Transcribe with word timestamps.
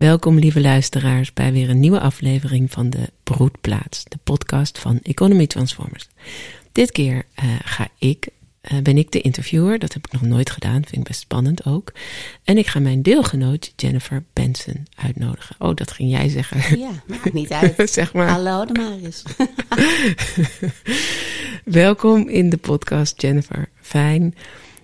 Welkom, 0.00 0.38
lieve 0.38 0.60
luisteraars, 0.60 1.32
bij 1.32 1.52
weer 1.52 1.70
een 1.70 1.80
nieuwe 1.80 2.00
aflevering 2.00 2.70
van 2.70 2.90
de 2.90 3.10
Broedplaats, 3.22 4.04
de 4.04 4.18
podcast 4.24 4.78
van 4.78 5.00
Economy 5.02 5.46
Transformers. 5.46 6.08
Dit 6.72 6.92
keer 6.92 7.14
uh, 7.14 7.54
ga 7.64 7.88
ik, 7.98 8.28
uh, 8.72 8.78
ben 8.78 8.98
ik 8.98 9.12
de 9.12 9.20
interviewer. 9.20 9.78
Dat 9.78 9.92
heb 9.92 10.06
ik 10.06 10.12
nog 10.12 10.22
nooit 10.22 10.50
gedaan, 10.50 10.82
vind 10.84 10.96
ik 10.96 11.02
best 11.02 11.20
spannend 11.20 11.64
ook. 11.64 11.92
En 12.44 12.58
ik 12.58 12.66
ga 12.66 12.78
mijn 12.78 13.02
deelgenoot 13.02 13.72
Jennifer 13.76 14.24
Benson 14.32 14.86
uitnodigen. 14.96 15.56
Oh, 15.58 15.74
dat 15.74 15.92
ging 15.92 16.10
jij 16.10 16.28
zeggen. 16.28 16.78
Ja, 16.78 16.90
maakt 17.06 17.32
niet 17.32 17.52
uit. 17.52 17.90
zeg 17.90 18.12
maar. 18.12 18.28
Hallo, 18.28 18.64
de 18.64 18.72
Maris. 18.72 19.22
Welkom 21.82 22.28
in 22.28 22.50
de 22.50 22.56
podcast, 22.56 23.20
Jennifer. 23.22 23.68
Fijn. 23.80 24.34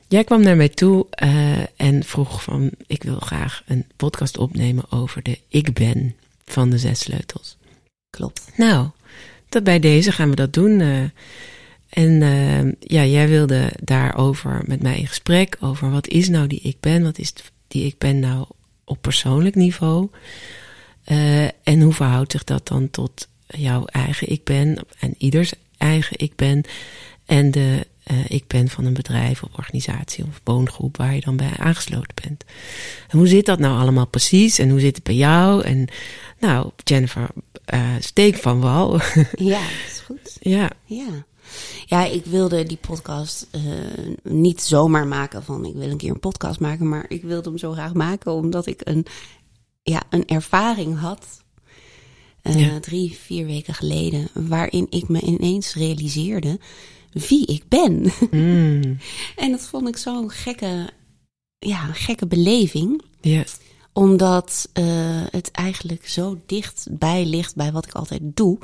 Jij 0.08 0.24
kwam 0.24 0.42
naar 0.42 0.56
mij 0.56 0.68
toe 0.68 1.06
uh, 1.22 1.58
en 1.76 2.04
vroeg 2.04 2.42
van, 2.42 2.70
ik 2.86 3.02
wil 3.02 3.18
graag 3.18 3.62
een 3.66 3.84
podcast 3.96 4.38
opnemen 4.38 4.84
over 4.90 5.22
de 5.22 5.38
ik 5.48 5.72
ben 5.74 6.14
van 6.44 6.70
de 6.70 6.78
zes 6.78 7.00
sleutels. 7.00 7.56
Klopt. 8.10 8.42
Nou, 8.56 8.88
dat 9.48 9.64
bij 9.64 9.78
deze 9.78 10.12
gaan 10.12 10.30
we 10.30 10.36
dat 10.36 10.52
doen. 10.52 10.80
Uh, 10.80 11.02
en 11.88 12.20
uh, 12.20 12.72
ja, 12.80 13.04
jij 13.04 13.28
wilde 13.28 13.72
daarover 13.82 14.62
met 14.66 14.82
mij 14.82 14.98
in 14.98 15.06
gesprek 15.06 15.56
over 15.60 15.90
wat 15.90 16.08
is 16.08 16.28
nou 16.28 16.46
die 16.46 16.60
ik 16.60 16.76
ben? 16.80 17.02
Wat 17.02 17.18
is 17.18 17.32
die 17.68 17.86
ik 17.86 17.98
ben 17.98 18.18
nou 18.18 18.46
op 18.84 18.98
persoonlijk 19.00 19.54
niveau? 19.54 20.08
en 21.62 21.80
hoe 21.80 21.92
verhoudt 21.92 22.32
zich 22.32 22.44
dat 22.44 22.68
dan 22.68 22.90
tot 22.90 23.28
jouw 23.46 23.84
eigen 23.84 24.30
ik 24.30 24.44
ben 24.44 24.78
en 24.98 25.14
ieders 25.18 25.52
eigen 25.76 26.18
ik 26.18 26.36
ben? 26.36 26.64
En 27.26 27.50
de 27.50 27.86
uh, 28.10 28.18
ik 28.28 28.46
ben 28.46 28.68
van 28.68 28.84
een 28.84 28.94
bedrijf 28.94 29.42
of 29.42 29.50
organisatie 29.56 30.24
of 30.24 30.40
woongroep 30.44 30.96
waar 30.96 31.14
je 31.14 31.20
dan 31.20 31.36
bij 31.36 31.52
aangesloten 31.56 32.14
bent. 32.22 32.44
En 33.08 33.18
hoe 33.18 33.28
zit 33.28 33.46
dat 33.46 33.58
nou 33.58 33.80
allemaal 33.80 34.06
precies 34.06 34.58
en 34.58 34.70
hoe 34.70 34.80
zit 34.80 34.94
het 34.94 35.04
bij 35.04 35.14
jou? 35.14 35.62
En 35.62 35.88
nou, 36.38 36.70
Jennifer, 36.84 37.28
uh, 37.74 37.94
steek 37.98 38.36
van 38.36 38.60
wal. 38.60 38.92
Ja, 39.36 39.60
dat 39.60 39.86
is 39.86 40.02
goed. 40.04 40.36
ja. 40.40 40.70
Ja. 40.84 41.24
Ja, 41.86 42.04
ik 42.04 42.24
wilde 42.24 42.62
die 42.62 42.78
podcast 42.80 43.46
uh, 43.54 43.62
niet 44.22 44.62
zomaar 44.62 45.06
maken 45.06 45.44
van 45.44 45.64
ik 45.64 45.74
wil 45.74 45.90
een 45.90 45.96
keer 45.96 46.10
een 46.10 46.20
podcast 46.20 46.60
maken, 46.60 46.88
maar 46.88 47.04
ik 47.08 47.22
wilde 47.22 47.48
hem 47.48 47.58
zo 47.58 47.72
graag 47.72 47.94
maken 47.94 48.32
omdat 48.32 48.66
ik 48.66 48.80
een, 48.84 49.06
ja, 49.82 50.02
een 50.10 50.26
ervaring 50.26 50.98
had 50.98 51.44
uh, 52.42 52.60
ja. 52.60 52.80
drie, 52.80 53.18
vier 53.20 53.46
weken 53.46 53.74
geleden, 53.74 54.28
waarin 54.32 54.86
ik 54.90 55.08
me 55.08 55.20
ineens 55.20 55.74
realiseerde 55.74 56.58
wie 57.16 57.46
ik 57.46 57.68
ben. 57.68 58.12
Mm. 58.30 58.98
en 59.44 59.50
dat 59.50 59.60
vond 59.60 59.88
ik 59.88 59.96
zo'n 59.96 60.30
gekke, 60.30 60.88
ja, 61.58 61.92
gekke 61.92 62.26
beleving. 62.26 63.02
Omdat 63.92 64.68
uh, 64.74 64.84
het 65.30 65.50
eigenlijk 65.50 66.08
zo 66.08 66.40
dichtbij 66.46 67.24
ligt 67.24 67.54
bij 67.54 67.72
wat 67.72 67.86
ik 67.86 67.92
altijd 67.92 68.20
doe. 68.24 68.58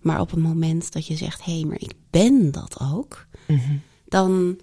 Maar 0.00 0.20
op 0.20 0.30
het 0.30 0.40
moment 0.40 0.92
dat 0.92 1.06
je 1.06 1.16
zegt, 1.16 1.44
hé, 1.44 1.52
hey, 1.52 1.64
maar 1.64 1.80
ik 1.80 1.92
ben 2.10 2.52
dat 2.52 2.76
ook. 2.80 3.26
Mm 3.46 3.58
-hmm. 3.58 3.80
Dan, 4.04 4.60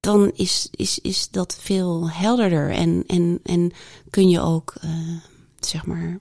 dan 0.00 0.30
is, 0.34 0.68
is, 0.70 0.98
is 0.98 1.28
dat 1.30 1.58
veel 1.60 2.10
helderder. 2.10 2.70
En, 2.70 3.04
en, 3.06 3.40
en 3.42 3.72
kun 4.10 4.28
je 4.28 4.40
ook, 4.40 4.74
uh, 4.84 5.16
zeg 5.60 5.86
maar, 5.86 6.20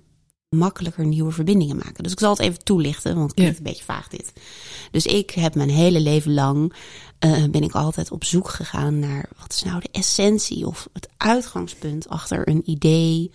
makkelijker 0.50 1.06
nieuwe 1.06 1.32
verbindingen 1.32 1.76
maken. 1.76 2.04
Dus 2.04 2.12
ik 2.12 2.20
zal 2.20 2.30
het 2.30 2.40
even 2.40 2.64
toelichten, 2.64 3.16
want 3.16 3.26
het 3.26 3.34
klinkt 3.34 3.58
ja. 3.58 3.66
een 3.66 3.72
beetje 3.72 3.84
vaag 3.84 4.08
dit. 4.08 4.34
Dus 4.92 5.06
ik 5.06 5.32
heb 5.32 5.56
mijn 5.56 5.70
hele 5.70 6.00
leven 6.00 6.34
lang, 6.34 6.74
uh, 7.26 7.44
ben 7.52 7.64
ik 7.64 7.72
altijd 7.72 8.12
op 8.12 8.24
zoek 8.24 8.50
gegaan 8.50 9.00
naar 9.00 9.30
wat 9.40 9.54
is 9.54 9.64
nou 9.64 9.80
de 9.80 9.90
essentie 9.92 10.68
of 10.68 10.90
het 10.94 11.10
uitgangspunt 11.18 12.10
achter 12.10 12.48
een 12.48 12.70
idee 12.70 13.32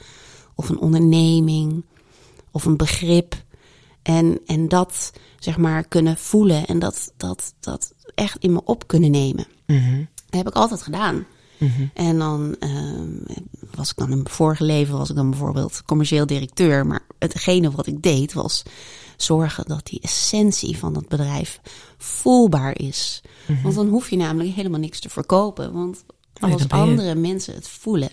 of 0.54 0.68
een 0.68 0.78
onderneming 0.78 1.84
of 2.50 2.64
een 2.64 2.76
begrip. 2.76 3.42
En, 4.02 4.40
en 4.46 4.68
dat 4.68 5.12
zeg 5.38 5.56
maar 5.56 5.88
kunnen 5.88 6.16
voelen 6.16 6.66
en 6.66 6.78
dat, 6.78 7.12
dat, 7.16 7.54
dat 7.60 7.94
echt 8.14 8.38
in 8.38 8.52
me 8.52 8.64
op 8.64 8.86
kunnen 8.86 9.10
nemen. 9.10 9.46
Mm 9.66 9.78
-hmm. 9.78 10.08
Dat 10.26 10.44
heb 10.44 10.48
ik 10.48 10.54
altijd 10.54 10.82
gedaan. 10.82 11.26
Mm 11.58 11.72
-hmm. 11.76 11.90
En 11.94 12.18
dan 12.18 12.56
uh, 12.60 13.00
was 13.74 13.90
ik 13.90 13.96
dan 13.96 14.10
in 14.10 14.16
mijn 14.16 14.28
vorige 14.28 14.64
leven 14.64 14.98
was 14.98 15.10
ik 15.10 15.16
dan 15.16 15.30
bijvoorbeeld 15.30 15.82
commercieel 15.84 16.26
directeur. 16.26 16.86
Maar 16.86 17.06
hetgene 17.18 17.70
wat 17.70 17.86
ik 17.86 18.02
deed 18.02 18.32
was 18.32 18.62
zorgen 19.16 19.64
dat 19.66 19.86
die 19.86 20.00
essentie 20.00 20.78
van 20.78 20.94
het 20.94 21.08
bedrijf 21.08 21.60
voelbaar 21.98 22.78
is. 22.78 23.20
Mhm. 23.22 23.30
Mm 23.50 23.54
-hmm. 23.54 23.62
Want 23.62 23.74
dan 23.74 23.88
hoef 23.88 24.10
je 24.10 24.16
namelijk 24.16 24.54
helemaal 24.54 24.80
niks 24.80 25.00
te 25.00 25.08
verkopen. 25.08 25.72
Want 25.72 26.04
als 26.40 26.66
nee, 26.66 26.80
andere 26.80 27.14
mensen 27.14 27.54
het 27.54 27.68
voelen, 27.68 28.10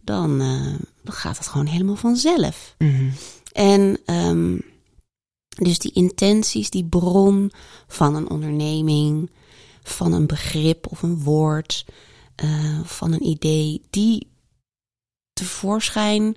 dan, 0.00 0.42
uh, 0.42 0.74
dan 1.02 1.14
gaat 1.14 1.38
het 1.38 1.46
gewoon 1.46 1.66
helemaal 1.66 1.96
vanzelf. 1.96 2.74
Mm 2.78 2.94
-hmm. 2.96 3.12
En 3.52 3.98
um, 4.06 4.62
dus 5.48 5.78
die 5.78 5.92
intenties, 5.92 6.70
die 6.70 6.84
bron 6.84 7.52
van 7.86 8.14
een 8.14 8.30
onderneming, 8.30 9.30
van 9.82 10.12
een 10.12 10.26
begrip 10.26 10.86
of 10.90 11.02
een 11.02 11.22
woord, 11.22 11.84
uh, 12.44 12.80
van 12.84 13.12
een 13.12 13.26
idee, 13.26 13.82
die 13.90 14.28
tevoorschijn 15.32 16.36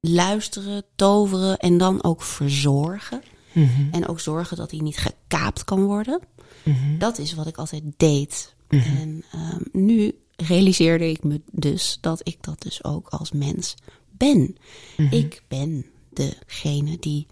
luisteren, 0.00 0.84
toveren 0.96 1.58
en 1.58 1.78
dan 1.78 2.04
ook 2.04 2.22
verzorgen. 2.22 3.22
Mm 3.52 3.68
-hmm. 3.68 3.88
En 3.92 4.08
ook 4.08 4.20
zorgen 4.20 4.56
dat 4.56 4.70
die 4.70 4.82
niet 4.82 4.96
gekaapt 4.96 5.64
kan 5.64 5.84
worden. 5.84 6.20
Mm 6.62 6.74
-hmm. 6.74 6.98
Dat 6.98 7.18
is 7.18 7.34
wat 7.34 7.46
ik 7.46 7.56
altijd 7.56 7.82
deed. 7.96 8.54
Mm 8.68 8.78
-hmm. 8.78 8.96
En 8.96 9.24
um, 9.34 9.62
nu 9.72 10.14
realiseerde 10.36 11.10
ik 11.10 11.24
me 11.24 11.40
dus 11.52 11.98
dat 12.00 12.20
ik 12.28 12.42
dat 12.42 12.62
dus 12.62 12.84
ook 12.84 13.08
als 13.08 13.32
mens 13.32 13.74
ben. 14.10 14.56
Mhm. 14.96 15.14
Ik 15.14 15.42
ben 15.48 15.86
degene 16.10 16.96
die 16.98 17.26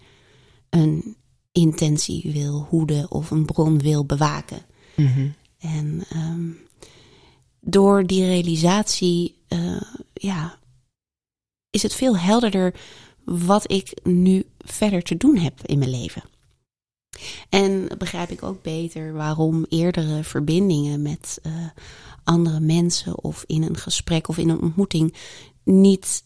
een 0.69 1.15
intentie 1.51 2.31
wil 2.31 2.67
hoeden 2.69 3.11
of 3.11 3.31
een 3.31 3.45
bron 3.45 3.79
wil 3.79 4.05
bewaken. 4.05 4.65
Mhm. 4.95 5.27
En 5.59 6.03
um, 6.15 6.57
door 7.61 8.05
die 8.05 8.25
realisatie, 8.25 9.43
uh, 9.49 9.81
ja, 10.13 10.59
is 11.69 11.83
het 11.83 11.93
veel 11.93 12.17
helderder 12.17 12.73
wat 13.25 13.71
ik 13.71 13.93
nu 14.03 14.45
verder 14.57 15.01
te 15.01 15.17
doen 15.17 15.37
heb 15.37 15.59
in 15.65 15.79
mijn 15.79 15.91
leven. 15.91 16.23
En 17.49 17.87
begrijp 17.97 18.29
ik 18.29 18.43
ook 18.43 18.61
beter 18.61 19.13
waarom 19.13 19.65
eerdere 19.69 20.23
verbindingen 20.23 21.01
met 21.01 21.39
uh, 21.43 21.53
andere 22.23 22.59
mensen 22.59 23.23
of 23.23 23.43
in 23.47 23.63
een 23.63 23.77
gesprek 23.77 24.27
of 24.27 24.37
in 24.37 24.49
een 24.49 24.61
ontmoeting 24.61 25.15
niet 25.63 26.23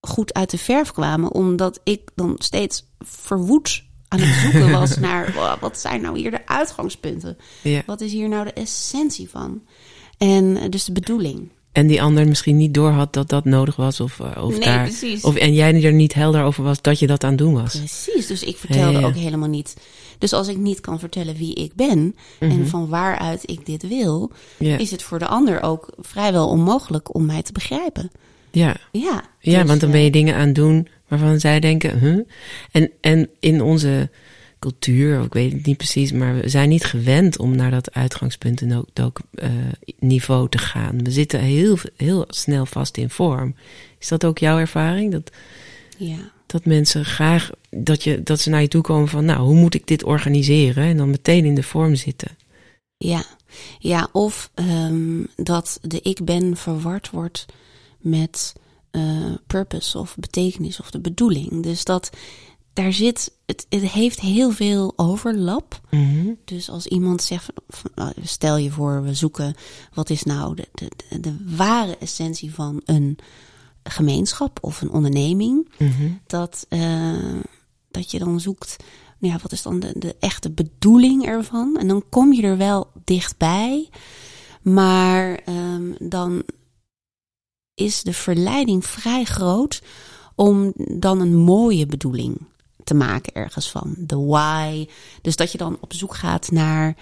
goed 0.00 0.34
uit 0.34 0.50
de 0.50 0.58
verf 0.58 0.92
kwamen, 0.92 1.32
omdat 1.32 1.80
ik 1.84 2.10
dan 2.14 2.34
steeds 2.38 2.84
verwoed 2.98 3.84
aan 4.08 4.20
het 4.20 4.34
zoeken 4.34 4.70
was 4.70 4.98
naar 5.08 5.32
wow, 5.32 5.60
wat 5.60 5.78
zijn 5.78 6.00
nou 6.00 6.18
hier 6.18 6.30
de 6.30 6.46
uitgangspunten? 6.46 7.36
Ja. 7.62 7.82
Wat 7.86 8.00
is 8.00 8.12
hier 8.12 8.28
nou 8.28 8.44
de 8.44 8.52
essentie 8.52 9.28
van? 9.28 9.62
En 10.18 10.70
dus 10.70 10.84
de 10.84 10.92
bedoeling. 10.92 11.48
En 11.72 11.86
die 11.86 12.02
ander 12.02 12.28
misschien 12.28 12.56
niet 12.56 12.74
doorhad 12.74 13.12
dat 13.12 13.28
dat 13.28 13.44
nodig 13.44 13.76
was. 13.76 14.00
Of, 14.00 14.18
uh, 14.18 14.44
of 14.44 14.50
nee, 14.50 14.60
daar, 14.60 14.82
precies. 14.84 15.22
Of, 15.24 15.34
en 15.36 15.54
jij 15.54 15.82
er 15.84 15.92
niet 15.92 16.14
helder 16.14 16.42
over 16.42 16.64
was 16.64 16.82
dat 16.82 16.98
je 16.98 17.06
dat 17.06 17.24
aan 17.24 17.30
het 17.30 17.38
doen 17.38 17.54
was. 17.54 17.76
Precies, 17.78 18.26
dus 18.26 18.42
ik 18.42 18.56
vertelde 18.56 18.92
Ja, 18.92 19.00
ja. 19.00 19.06
ook 19.06 19.14
helemaal 19.14 19.48
niet. 19.48 19.76
Dus 20.18 20.32
als 20.32 20.48
ik 20.48 20.56
niet 20.56 20.80
kan 20.80 20.98
vertellen 20.98 21.36
wie 21.36 21.54
ik 21.54 21.74
ben 21.74 22.14
Mhm. 22.40 22.50
en 22.50 22.66
van 22.68 22.88
waaruit 22.88 23.50
ik 23.50 23.66
dit 23.66 23.88
wil, 23.88 24.30
Ja, 24.58 24.76
is 24.78 24.90
het 24.90 25.02
voor 25.02 25.18
de 25.18 25.26
ander 25.26 25.62
ook 25.62 25.88
vrijwel 25.98 26.48
onmogelijk 26.48 27.14
om 27.14 27.26
mij 27.26 27.42
te 27.42 27.52
begrijpen. 27.52 28.10
ja. 28.50 28.76
Ja, 28.92 29.22
ja 29.40 29.58
dus, 29.58 29.68
want 29.68 29.80
dan 29.80 29.88
eh, 29.88 29.94
ben 29.94 30.04
je 30.04 30.10
dingen 30.10 30.34
aan 30.34 30.46
het 30.46 30.54
doen 30.54 30.88
waarvan 31.08 31.40
zij 31.40 31.60
denken, 31.60 31.98
huh? 31.98 32.18
En, 32.72 32.90
en 33.00 33.28
in 33.40 33.62
onze 33.62 34.10
cultuur, 34.58 35.22
ik 35.22 35.32
weet 35.32 35.52
het 35.52 35.66
niet 35.66 35.76
precies, 35.76 36.12
maar 36.12 36.34
we 36.34 36.48
zijn 36.48 36.68
niet 36.68 36.84
gewend 36.84 37.38
om 37.38 37.56
naar 37.56 37.70
dat 37.70 37.94
uitgangspunt 37.94 38.60
en 38.60 38.76
ook, 38.76 38.86
ook 39.00 39.20
uh, 39.32 39.50
niveau 39.98 40.48
te 40.48 40.58
gaan. 40.58 41.02
We 41.02 41.10
zitten 41.10 41.40
heel, 41.40 41.78
heel 41.96 42.24
snel 42.28 42.66
vast 42.66 42.96
in 42.96 43.10
vorm. 43.10 43.54
Is 43.98 44.08
dat 44.08 44.24
ook 44.24 44.38
jouw 44.38 44.58
ervaring? 44.58 45.12
Dat, 45.12 45.30
Ja, 45.96 46.32
dat 46.46 46.64
mensen 46.64 47.04
graag, 47.04 47.50
dat, 47.70 48.02
je, 48.02 48.22
dat 48.22 48.40
ze 48.40 48.50
naar 48.50 48.62
je 48.62 48.68
toe 48.68 48.82
komen 48.82 49.08
van, 49.08 49.24
nou, 49.24 49.40
hoe 49.40 49.54
moet 49.54 49.74
ik 49.74 49.86
dit 49.86 50.04
organiseren? 50.04 50.84
En 50.84 50.96
dan 50.96 51.10
meteen 51.10 51.44
in 51.44 51.54
de 51.54 51.62
vorm 51.62 51.94
zitten. 51.94 52.36
ja. 52.98 53.24
ja 53.78 54.08
of 54.12 54.50
um, 54.54 55.26
dat 55.36 55.78
de 55.82 56.00
ik 56.02 56.24
ben 56.24 56.56
verward 56.56 57.10
wordt 57.10 57.46
met 57.98 58.52
uh, 58.92 59.34
purpose 59.46 59.98
of 59.98 60.16
betekenis 60.18 60.80
of 60.80 60.90
de 60.90 61.00
bedoeling. 61.00 61.62
Dus 61.62 61.84
dat 61.84 62.10
daar 62.72 62.92
zit, 62.92 63.32
het, 63.46 63.66
het 63.68 63.82
heeft 63.90 64.20
heel 64.20 64.50
veel 64.50 64.92
overlap. 64.96 65.80
Mm 65.90 66.10
-hmm. 66.10 66.38
Dus 66.44 66.70
als 66.70 66.86
iemand 66.86 67.22
zegt, 67.22 67.50
van, 67.68 68.12
stel 68.22 68.56
je 68.56 68.70
voor, 68.70 69.02
we 69.02 69.14
zoeken 69.14 69.54
wat 69.94 70.10
is 70.10 70.22
nou 70.22 70.54
de, 70.54 70.68
de, 70.72 70.90
de, 71.08 71.20
de 71.20 71.36
ware 71.56 71.96
essentie 71.96 72.54
van 72.54 72.80
een 72.84 73.18
gemeenschap 73.82 74.58
of 74.60 74.80
een 74.80 74.90
onderneming, 74.90 75.68
mm 75.78 75.90
-hmm. 75.90 76.20
dat, 76.26 76.66
uh, 76.68 77.40
dat 77.90 78.10
je 78.10 78.18
dan 78.18 78.40
zoekt, 78.40 78.76
nou 79.18 79.34
ja, 79.34 79.40
wat 79.42 79.52
is 79.52 79.62
dan 79.62 79.80
de, 79.80 79.92
de 79.96 80.16
echte 80.20 80.50
bedoeling 80.50 81.26
ervan? 81.26 81.76
En 81.76 81.88
dan 81.88 82.04
kom 82.08 82.32
je 82.32 82.42
er 82.42 82.56
wel 82.56 82.90
dichtbij, 83.04 83.88
maar 84.62 85.40
um, 85.48 85.94
dan 85.98 86.42
is 87.74 88.02
de 88.02 88.12
verleiding 88.12 88.86
vrij 88.86 89.24
groot 89.24 89.82
om 90.34 90.72
dan 90.74 91.20
een 91.20 91.36
mooie 91.36 91.86
bedoeling 91.86 92.46
te 92.88 92.94
maken 92.94 93.32
ergens 93.34 93.70
van. 93.70 93.94
De 93.98 94.16
why. 94.16 94.86
Dus 95.22 95.36
dat 95.36 95.52
je 95.52 95.58
dan 95.58 95.76
op 95.80 95.92
zoek 95.92 96.14
gaat 96.14 96.50
naar, 96.50 96.96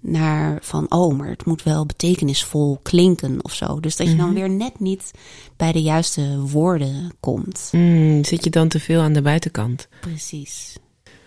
naar 0.00 0.58
van, 0.62 0.90
oh, 0.90 1.18
maar 1.18 1.28
het 1.28 1.44
moet 1.46 1.62
wel 1.62 1.86
betekenisvol 1.86 2.78
klinken 2.82 3.44
of 3.44 3.54
zo. 3.54 3.80
Dus 3.80 3.96
dat 3.96 4.06
je 4.06 4.16
dan 4.16 4.26
Mhm. 4.26 4.34
weer 4.34 4.50
net 4.50 4.80
niet 4.80 5.10
bij 5.56 5.72
de 5.72 5.82
juiste 5.82 6.40
woorden 6.40 7.12
komt. 7.20 7.68
Mm, 7.72 8.24
zit 8.24 8.44
je 8.44 8.50
dan 8.50 8.68
te 8.68 8.80
veel 8.80 9.00
aan 9.00 9.12
de 9.12 9.22
buitenkant? 9.22 9.88
Precies. 10.00 10.76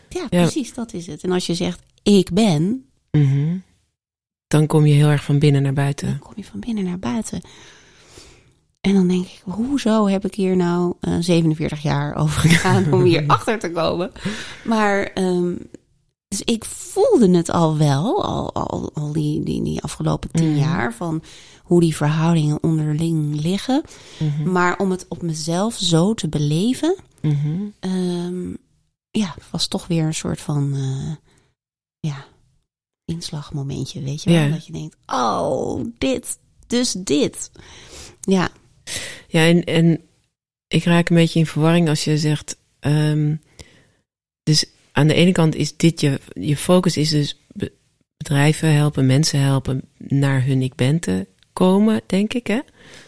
Ja, 0.09 0.27
precies, 0.27 0.73
dat 0.73 0.93
is 0.93 1.07
het. 1.07 1.23
En 1.23 1.31
als 1.31 1.45
je 1.45 1.53
zegt, 1.53 1.79
ik 2.03 2.33
ben, 2.33 2.85
Mhm. 3.11 3.57
Dan 4.47 4.67
kom 4.67 4.85
je 4.85 4.93
heel 4.93 5.07
erg 5.07 5.23
van 5.23 5.39
binnen 5.39 5.61
naar 5.61 5.73
dan 5.73 5.83
buiten. 5.83 6.19
kom 6.19 6.33
je 6.35 6.43
van 6.43 6.59
binnen 6.59 6.83
naar 6.83 6.99
buiten. 6.99 7.41
En 8.85 8.93
dan 8.93 9.07
denk 9.07 9.25
ik, 9.25 9.41
hoezo 9.43 10.07
heb 10.07 10.25
ik 10.25 10.35
hier 10.35 10.55
nou 10.55 10.93
eh, 10.99 11.13
47 11.19 11.81
jaar 11.81 12.15
over 12.15 12.41
gegaan 12.49 12.93
om 12.93 13.03
hier 13.03 13.23
achter 13.37 13.59
te 13.59 13.71
komen? 13.71 14.11
Maar, 14.63 15.03
ehm, 15.03 15.55
dus 16.27 16.41
ik 16.41 16.65
voelde 16.65 17.37
het 17.37 17.49
al 17.49 17.77
wel, 17.77 18.23
al, 18.23 18.53
al, 18.53 18.91
al 18.93 19.11
die, 19.11 19.43
die, 19.43 19.63
die 19.63 19.81
afgelopen 19.81 20.31
tien 20.31 20.49
Mhm. 20.51 20.59
jaar, 20.59 20.93
van 20.93 21.23
hoe 21.63 21.79
die 21.79 21.95
verhoudingen 21.95 22.63
onderling 22.63 23.41
liggen. 23.41 23.81
Mhm. 24.19 24.51
Maar 24.51 24.77
om 24.77 24.91
het 24.91 25.05
op 25.09 25.21
mezelf 25.21 25.75
zo 25.77 26.13
te 26.13 26.27
beleven, 26.27 26.95
Mhm. 27.21 27.61
ehm, 27.79 28.49
ja, 29.11 29.35
was 29.51 29.67
toch 29.67 29.87
weer 29.87 30.03
een 30.05 30.13
soort 30.13 30.41
van, 30.41 30.73
eh, 30.73 31.15
ja, 31.99 32.25
inslagmomentje, 33.05 34.01
weet 34.01 34.23
je 34.23 34.29
wel? 34.31 34.49
Dat 34.49 34.65
je 34.65 34.71
denkt, 34.71 34.95
oh, 35.05 35.85
dit, 35.97 36.37
dus 36.67 36.91
dit. 36.91 37.51
Ja, 38.21 38.49
Ja, 39.27 39.45
en, 39.47 39.63
en 39.63 40.01
ik 40.67 40.83
raak 40.83 41.09
een 41.09 41.15
beetje 41.15 41.39
in 41.39 41.45
verwarring 41.45 41.89
als 41.89 42.03
je 42.03 42.17
zegt. 42.17 42.57
ehm, 42.79 43.35
dus 44.43 44.65
aan 44.91 45.07
de 45.07 45.13
ene 45.13 45.31
kant 45.31 45.55
is 45.55 45.77
dit 45.77 46.01
je, 46.01 46.19
je 46.33 46.57
focus 46.57 46.97
is 46.97 47.09
dus 47.09 47.39
be- 47.47 47.71
bedrijven 48.17 48.73
helpen, 48.73 49.05
mensen 49.05 49.39
helpen 49.39 49.81
naar 49.97 50.45
hun 50.45 50.61
ik 50.61 50.75
ben 50.75 50.99
te 50.99 51.27
komen, 51.53 52.01
denk 52.07 52.33
ik. 52.33 52.47
Hè? 52.47 52.59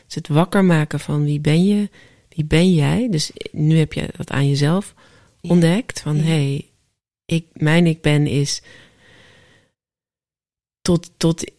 Dus 0.06 0.15
het 0.15 0.27
wakker 0.27 0.65
maken 0.65 1.00
van 1.00 1.24
wie 1.24 1.39
ben 1.39 1.65
je, 1.65 1.89
wie 2.29 2.45
ben 2.45 2.74
jij. 2.74 3.07
Dus 3.09 3.31
nu 3.51 3.77
heb 3.77 3.94
je 3.94 4.09
dat 4.18 4.31
aan 4.31 4.47
jezelf 4.47 4.94
Ja. 5.41 5.50
ontdekt. 5.50 6.00
Van 6.01 6.15
Ja. 6.18 6.24
hey, 6.24 6.69
ik, 7.25 7.45
mijn 7.53 7.85
ik 7.85 8.01
ben 8.01 8.27
is 8.27 8.62
tot, 10.81 11.12
tot 11.18 11.51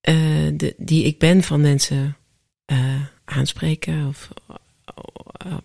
eh, 0.00 0.48
de, 0.54 0.74
die 0.78 1.04
ik 1.04 1.18
ben 1.18 1.42
van 1.42 1.60
mensen 1.60 2.16
eh, 2.64 3.02
aanspreken 3.24 4.06
of 4.08 4.28
eh, 5.36 5.56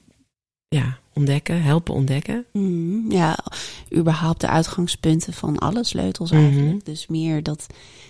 ja, 0.67 0.97
ontdekken, 1.13 1.61
helpen 1.61 1.93
ontdekken. 1.93 2.45
Mm, 2.53 3.11
ja, 3.11 3.37
überhaupt 3.95 4.41
de 4.41 4.47
uitgangspunten 4.47 5.33
van 5.33 5.57
alle 5.57 5.83
sleutels 5.83 6.31
Mhm. 6.31 6.41
eigenlijk. 6.43 6.85
Dus 6.85 7.07
meer 7.07 7.43
dat, 7.43 7.67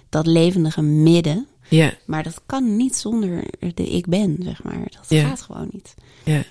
dat 0.10 0.26
levendige 0.26 0.82
midden. 0.82 1.48
Ja, 1.70 1.94
Maar 2.06 2.24
dat 2.24 2.42
kan 2.46 2.76
niet 2.76 2.96
zonder 2.96 3.44
de 3.74 3.88
ik 3.90 4.08
ben, 4.08 4.38
zeg 4.40 4.64
maar. 4.64 4.80
Dat 4.80 5.20
gaat 5.20 5.42
gewoon 5.42 5.70
niet. 5.72 5.94
ja. 6.24 6.44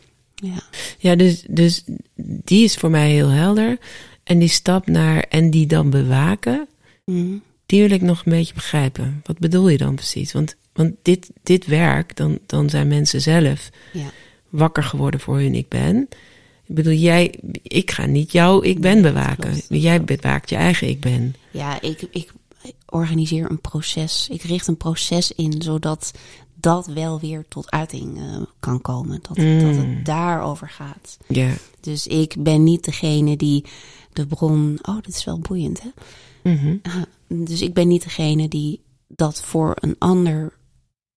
Ja. 0.42 0.58
ja 0.98 1.14
dus, 1.16 1.44
dus 1.48 1.84
die 2.16 2.64
is 2.64 2.76
voor 2.76 2.90
mij 2.90 3.10
heel 3.10 3.28
helder. 3.28 3.78
En 4.24 4.38
die 4.38 4.48
stap 4.48 4.86
naar 4.86 5.18
en 5.18 5.50
die 5.50 5.66
dan 5.66 5.90
bewaken, 5.90 6.68
Mm, 7.04 7.42
die 7.66 7.80
wil 7.80 7.90
ik 7.90 8.02
nog 8.02 8.22
een 8.24 8.32
beetje 8.32 8.54
begrijpen. 8.54 9.20
Wat 9.24 9.38
bedoel 9.38 9.68
je 9.68 9.78
dan 9.78 9.94
precies? 9.94 10.32
Want, 10.32 10.56
want 10.72 10.94
dit, 11.02 11.30
dit 11.42 11.66
werk, 11.66 12.16
dan, 12.16 12.38
dan 12.46 12.70
zijn 12.70 12.88
mensen 12.88 13.20
zelf 13.20 13.70
ja. 13.92 14.10
wakker 14.48 14.82
geworden 14.82 15.20
voor 15.20 15.38
hun 15.38 15.54
ik 15.54 15.68
ben. 15.68 16.08
Ik 16.64 16.74
bedoel, 16.74 16.92
jij, 16.92 17.34
ik 17.62 17.90
ga 17.90 18.06
niet 18.06 18.32
jouw 18.32 18.62
ik 18.62 18.80
ben 18.80 19.02
dat 19.02 19.12
bewaken. 19.12 19.50
klopt, 19.50 19.68
dat 19.68 19.82
jij 19.82 20.00
klopt. 20.00 20.20
bewaakt 20.20 20.50
je 20.50 20.56
eigen 20.56 20.88
ik 20.88 21.00
ben. 21.00 21.34
Ja, 21.50 21.80
ik, 21.80 22.02
ik 22.10 22.32
organiseer 22.86 23.50
een 23.50 23.60
proces. 23.60 24.28
Ik 24.30 24.42
richt 24.42 24.66
een 24.66 24.76
proces 24.76 25.32
in, 25.32 25.62
zodat 25.62 26.12
dat 26.54 26.86
wel 26.86 27.20
weer 27.20 27.44
tot 27.48 27.70
uiting 27.70 28.18
eh, 28.18 28.42
kan 28.60 28.80
komen. 28.80 29.18
Dat, 29.28 29.36
Mm. 29.36 29.60
dat 29.60 29.76
het 29.76 30.04
daarover 30.04 30.68
gaat. 30.68 31.16
Ja. 31.28 31.50
Dus 31.80 32.06
ik 32.06 32.34
ben 32.38 32.64
niet 32.64 32.84
degene 32.84 33.36
die 33.36 33.64
de 34.12 34.26
bron... 34.26 34.78
Oh, 34.82 34.96
dit 35.02 35.14
is 35.14 35.24
wel 35.24 35.38
boeiend, 35.38 35.82
hè? 35.82 35.88
Mhm. 36.52 36.76
Ah, 36.82 37.02
Dus 37.28 37.62
ik 37.62 37.74
ben 37.74 37.88
niet 37.88 38.02
degene 38.02 38.48
die 38.48 38.80
dat 39.08 39.42
voor 39.42 39.72
een 39.80 39.96
ander 39.98 40.52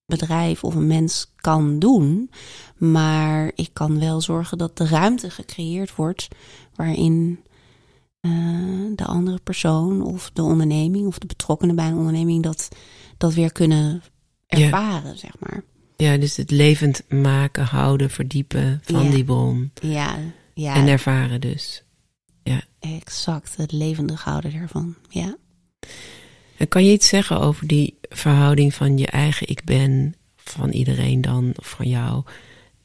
bedrijf 0.06 0.64
of 0.64 0.74
een 0.74 0.86
mens 0.86 1.32
kan 1.36 1.78
doen. 1.78 2.30
Maar 2.76 3.52
ik 3.54 3.70
kan 3.72 3.98
wel 3.98 4.20
zorgen 4.20 4.58
dat 4.58 4.76
de 4.76 4.86
ruimte 4.86 5.30
gecreëerd 5.30 5.94
wordt 5.94 6.28
waarin 6.74 7.40
eh, 8.20 8.30
de 8.94 9.04
andere 9.04 9.38
persoon 9.44 10.02
of 10.02 10.30
de 10.32 10.42
onderneming 10.42 11.06
of 11.06 11.18
de 11.18 11.26
betrokkenen 11.26 11.76
bij 11.76 11.86
een 11.86 11.96
onderneming 11.96 12.42
dat, 12.42 12.68
dat 13.16 13.34
weer 13.34 13.52
kunnen 13.52 14.02
Ja. 14.46 14.58
ervaren, 14.58 15.18
zeg 15.18 15.32
maar. 15.38 15.62
Ja, 15.96 16.16
dus 16.16 16.36
het 16.36 16.50
levend 16.50 17.02
maken, 17.08 17.64
houden, 17.64 18.10
verdiepen 18.10 18.80
van 18.84 19.04
Ja. 19.04 19.10
die 19.10 19.24
bron. 19.24 19.70
Ja, 19.82 20.16
ja 20.54 20.74
En 20.74 20.86
ervaren 20.88 21.40
dus. 21.40 21.84
Exact. 22.80 23.56
Het 23.56 23.72
levendig 23.72 24.24
houden 24.24 24.52
daarvan. 24.52 24.94
Ja. 25.08 25.36
En 26.56 26.68
kan 26.68 26.84
je 26.84 26.92
iets 26.92 27.08
zeggen 27.08 27.40
over 27.40 27.66
die 27.66 27.98
verhouding 28.08 28.74
van 28.74 28.98
je 28.98 29.06
eigen 29.06 29.48
ik 29.48 29.64
ben, 29.64 30.14
van 30.36 30.70
iedereen 30.70 31.20
dan, 31.20 31.52
of 31.56 31.68
van 31.68 31.88
jou, 31.88 32.24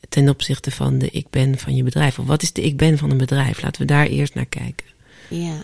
ten 0.09 0.29
opzichte 0.29 0.71
van 0.71 0.97
de 0.97 1.09
ik 1.09 1.29
ben 1.29 1.57
van 1.57 1.75
je 1.75 1.83
bedrijf? 1.83 2.19
Of 2.19 2.25
wat 2.25 2.41
is 2.41 2.53
de 2.53 2.61
ik 2.61 2.77
ben 2.77 2.97
van 2.97 3.11
een 3.11 3.17
bedrijf? 3.17 3.61
Laten 3.61 3.81
we 3.81 3.87
daar 3.87 4.05
eerst 4.05 4.33
naar 4.33 4.45
kijken. 4.45 4.87
Ja. 5.29 5.63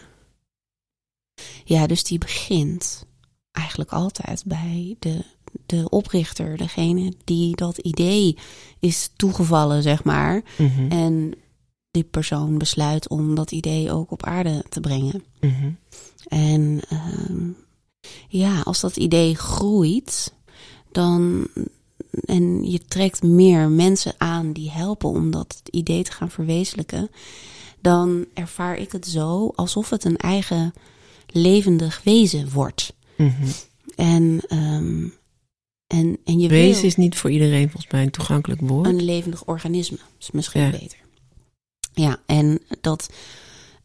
Ja, 1.64 1.88
dus 1.88 2.04
die 2.04 2.18
begint 2.18 3.06
eigenlijk 3.52 3.92
altijd 3.92 4.44
bij 4.46 4.96
de, 5.00 5.24
de 5.66 5.90
oprichter, 5.90 6.58
degene 6.58 7.14
die 7.24 7.56
dat 7.56 7.78
idee 7.78 8.38
is 8.80 9.10
toegevallen, 9.16 9.84
zeg 9.84 10.04
maar. 10.04 10.42
Mhm. 10.58 10.92
En 10.92 11.34
die 11.92 12.04
persoon 12.04 12.58
besluit 12.58 13.10
om 13.10 13.36
dat 13.36 13.52
idee 13.52 13.92
ook 13.92 14.12
op 14.12 14.24
aarde 14.26 14.64
te 14.70 14.80
brengen. 14.80 15.24
Mhm. 15.40 15.70
En 16.28 16.80
ehm, 16.90 17.50
ja, 18.28 18.62
als 18.62 18.80
dat 18.80 18.98
idee 18.98 19.36
groeit, 19.36 20.34
dan. 20.92 21.48
En 22.26 22.72
je 22.72 22.80
trekt 22.80 23.24
meer 23.24 23.70
mensen 23.70 24.14
aan 24.18 24.52
die 24.54 24.72
helpen 24.72 25.10
om 25.10 25.32
dat 25.32 25.62
idee 25.72 26.04
te 26.04 26.12
gaan 26.12 26.32
verwezenlijken. 26.32 27.10
Dan 27.82 28.26
ervaar 28.34 28.78
ik 28.78 28.92
het 28.92 29.08
zo 29.08 29.52
alsof 29.56 29.90
het 29.90 30.04
een 30.04 30.18
eigen 30.18 30.74
levendig 31.28 32.02
wezen 32.04 32.50
wordt. 32.52 32.94
Mhm. 33.18 33.48
En, 33.96 34.40
ehm, 34.48 35.08
en, 35.88 36.18
en 36.26 36.40
je 36.40 36.48
Wezen 36.48 36.76
wil 36.82 36.90
is 36.90 36.96
niet 36.96 37.16
voor 37.18 37.32
iedereen 37.32 37.70
volgens 37.70 37.92
mij 37.92 38.04
een 38.04 38.12
toegankelijk 38.12 38.62
woord. 38.62 38.88
een 38.88 39.04
levendig 39.04 39.46
organisme. 39.48 39.98
is 40.20 40.32
misschien 40.32 40.62
Ja. 40.62 40.70
beter. 40.70 40.98
Ja, 41.94 42.18
en 42.26 42.60
dat 42.82 43.10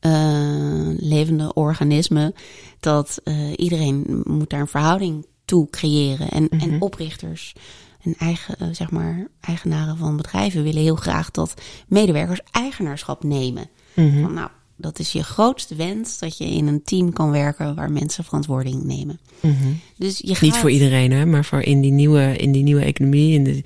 eh, 0.01 0.89
levende 0.97 1.55
organisme, 1.55 2.35
dat 2.81 3.21
eh, 3.25 3.53
iedereen 3.57 4.23
moet 4.25 4.51
daar 4.51 4.61
een 4.61 4.67
verhouding 4.67 5.27
toe 5.45 5.71
creëren. 5.71 6.29
En, 6.29 6.49
en 6.49 6.71
Mhm. 6.71 6.83
oprichters 6.83 7.55
en 8.03 8.15
eigen, 8.19 8.57
eh, 8.59 8.69
zeg 8.73 8.91
maar, 8.91 9.29
eigenaren 9.41 9.97
van 9.97 10.17
bedrijven 10.17 10.63
willen 10.63 10.83
heel 10.83 10.97
graag 10.97 11.31
dat 11.31 11.55
medewerkers 11.89 12.41
eigenaarschap 12.51 13.25
nemen. 13.25 13.69
Mhm. 13.95 14.23
Van, 14.23 14.35
nou, 14.35 14.49
dat 14.77 14.99
is 14.99 15.13
je 15.13 15.23
grootste 15.23 15.75
wens, 15.75 16.19
dat 16.19 16.39
je 16.39 16.45
in 16.45 16.67
een 16.67 16.83
team 16.85 17.13
kan 17.13 17.31
werken 17.31 17.75
waar 17.75 17.91
mensen 17.91 18.25
verantwoording 18.25 18.85
nemen. 18.85 19.21
Mhm. 19.41 19.55
Dus 19.97 20.19
je 20.19 20.33
gaat... 20.33 20.41
Niet 20.41 20.57
voor 20.57 20.71
iedereen, 20.71 21.13
hè, 21.13 21.27
maar 21.27 21.45
voor 21.45 21.61
in 21.61 21.81
die 21.81 21.93
nieuwe, 21.93 22.37
in 22.37 22.53
die 22.53 22.63
nieuwe 22.63 22.85
economie, 22.85 23.35
in 23.35 23.45
de, 23.45 23.63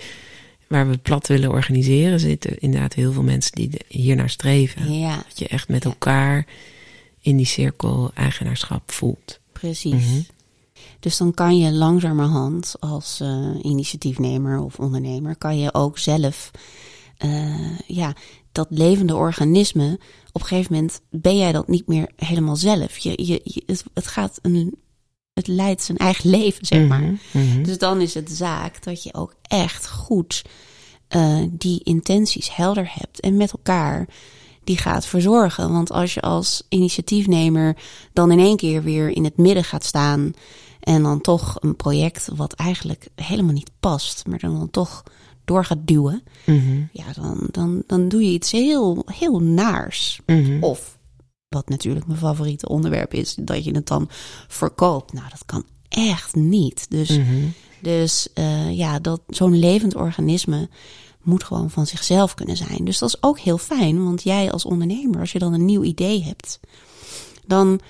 waar 0.70 0.88
we 0.88 0.98
plat 0.98 1.26
willen 1.26 1.50
organiseren, 1.50 2.20
zitten 2.20 2.58
inderdaad 2.58 2.92
heel 2.94 3.12
veel 3.12 3.22
mensen 3.22 3.52
die 3.54 3.70
hier 3.88 4.16
naar 4.16 4.30
streven. 4.30 4.98
Ja, 4.98 5.16
Dat 5.16 5.38
je 5.38 5.48
echt 5.48 5.68
met 5.68 5.84
elkaar 5.84 6.46
in 7.20 7.36
die 7.36 7.46
cirkel 7.46 8.10
eigenaarschap 8.14 8.92
voelt. 8.92 9.40
Precies. 9.52 9.92
Mhm. 10.06 10.20
Dus 11.00 11.16
dan 11.16 11.34
kan 11.34 11.58
je 11.58 11.72
langzamerhand 11.72 12.74
als 12.80 13.20
eh, 13.20 13.48
initiatiefnemer 13.62 14.58
of 14.60 14.78
ondernemer, 14.78 15.36
kan 15.36 15.58
je 15.58 15.74
ook 15.74 15.98
zelf, 15.98 16.50
eh, 17.16 17.78
ja, 17.86 18.14
dat 18.52 18.66
levende 18.70 19.16
organisme, 19.16 19.98
op 20.32 20.40
een 20.40 20.46
gegeven 20.46 20.74
moment 20.74 21.00
ben 21.10 21.36
jij 21.36 21.52
dat 21.52 21.68
niet 21.68 21.86
meer 21.86 22.10
helemaal 22.16 22.56
zelf. 22.56 22.98
Je, 22.98 23.10
je, 23.24 23.40
je- 23.44 23.62
het, 23.66 23.84
het 23.94 24.06
gaat 24.06 24.38
een, 24.42 24.74
het 25.40 25.49
leidt 25.49 25.82
zijn 25.82 25.99
eigen 25.99 26.30
leven, 26.30 26.66
zeg 26.66 26.88
maar. 26.88 27.00
Mhm. 27.00 27.14
Mhm. 27.32 27.62
Dus 27.62 27.78
dan 27.78 28.00
is 28.00 28.14
het 28.14 28.30
zaak 28.30 28.82
dat 28.82 29.02
je 29.02 29.14
ook 29.14 29.35
echt 29.42 29.88
goed 29.88 30.42
eh, 31.09 31.38
die 31.50 31.80
intenties 31.85 32.56
helder 32.56 32.90
hebt 32.94 33.20
en 33.20 33.37
met 33.37 33.52
elkaar 33.52 34.09
die 34.64 34.78
gaat 34.78 35.06
verzorgen. 35.06 35.73
Want 35.73 35.90
als 35.92 36.14
je 36.14 36.20
als 36.20 36.62
initiatiefnemer 36.68 37.76
dan 38.12 38.30
in 38.30 38.38
één 38.38 38.56
keer 38.56 38.82
weer 38.82 39.09
in 39.09 39.25
het 39.25 39.37
midden 39.37 39.64
gaat 39.64 39.85
staan 39.85 40.32
en 40.80 41.02
dan 41.02 41.20
toch 41.20 41.56
een 41.61 41.76
project 41.76 42.28
wat 42.37 42.52
eigenlijk 42.52 43.09
helemaal 43.14 43.52
niet 43.52 43.70
past, 43.80 44.26
maar 44.26 44.38
dan, 44.38 44.59
dan 44.59 44.70
toch 44.70 45.02
door 45.44 45.64
gaat 45.64 45.78
duwen, 45.87 46.23
Mhm. 46.47 46.82
ja, 46.92 47.04
dan, 47.14 47.49
dan, 47.50 47.82
dan 47.87 48.09
doe 48.09 48.23
je 48.25 48.30
iets 48.32 48.50
heel, 48.52 49.02
heel 49.06 49.38
naars. 49.40 50.20
Of, 50.61 50.99
wat 51.50 51.69
natuurlijk 51.69 52.07
mijn 52.07 52.19
favoriete 52.19 52.69
onderwerp 52.69 53.14
is, 53.14 53.35
dat 53.35 53.64
je 53.64 53.71
het 53.75 53.87
dan 53.87 54.09
verkoopt. 54.49 55.12
Nou, 55.12 55.28
dat 55.30 55.45
kan 55.47 55.64
echt 55.88 56.35
niet. 56.35 56.87
Dus, 56.90 57.19
Mhm. 57.19 57.47
dus 57.83 58.28
eh, 58.35 58.76
ja, 58.76 58.99
dat 58.99 59.21
zo'n 59.28 59.59
levend 59.59 59.95
organisme 59.95 60.69
moet 61.23 61.45
gewoon 61.45 61.71
van 61.71 61.87
zichzelf 61.87 62.35
kunnen 62.35 62.57
zijn. 62.57 62.85
Dus 62.85 62.99
dat 62.99 63.09
is 63.09 63.23
ook 63.23 63.38
heel 63.38 63.59
fijn, 63.59 64.04
want 64.04 64.23
jij 64.23 64.50
als 64.52 64.64
ondernemer, 64.64 65.21
als 65.21 65.33
je 65.33 65.38
dan 65.38 65.52
een 65.52 65.64
nieuw 65.64 65.83
idee 65.83 66.23
hebt, 66.23 66.61
dan, 67.47 67.80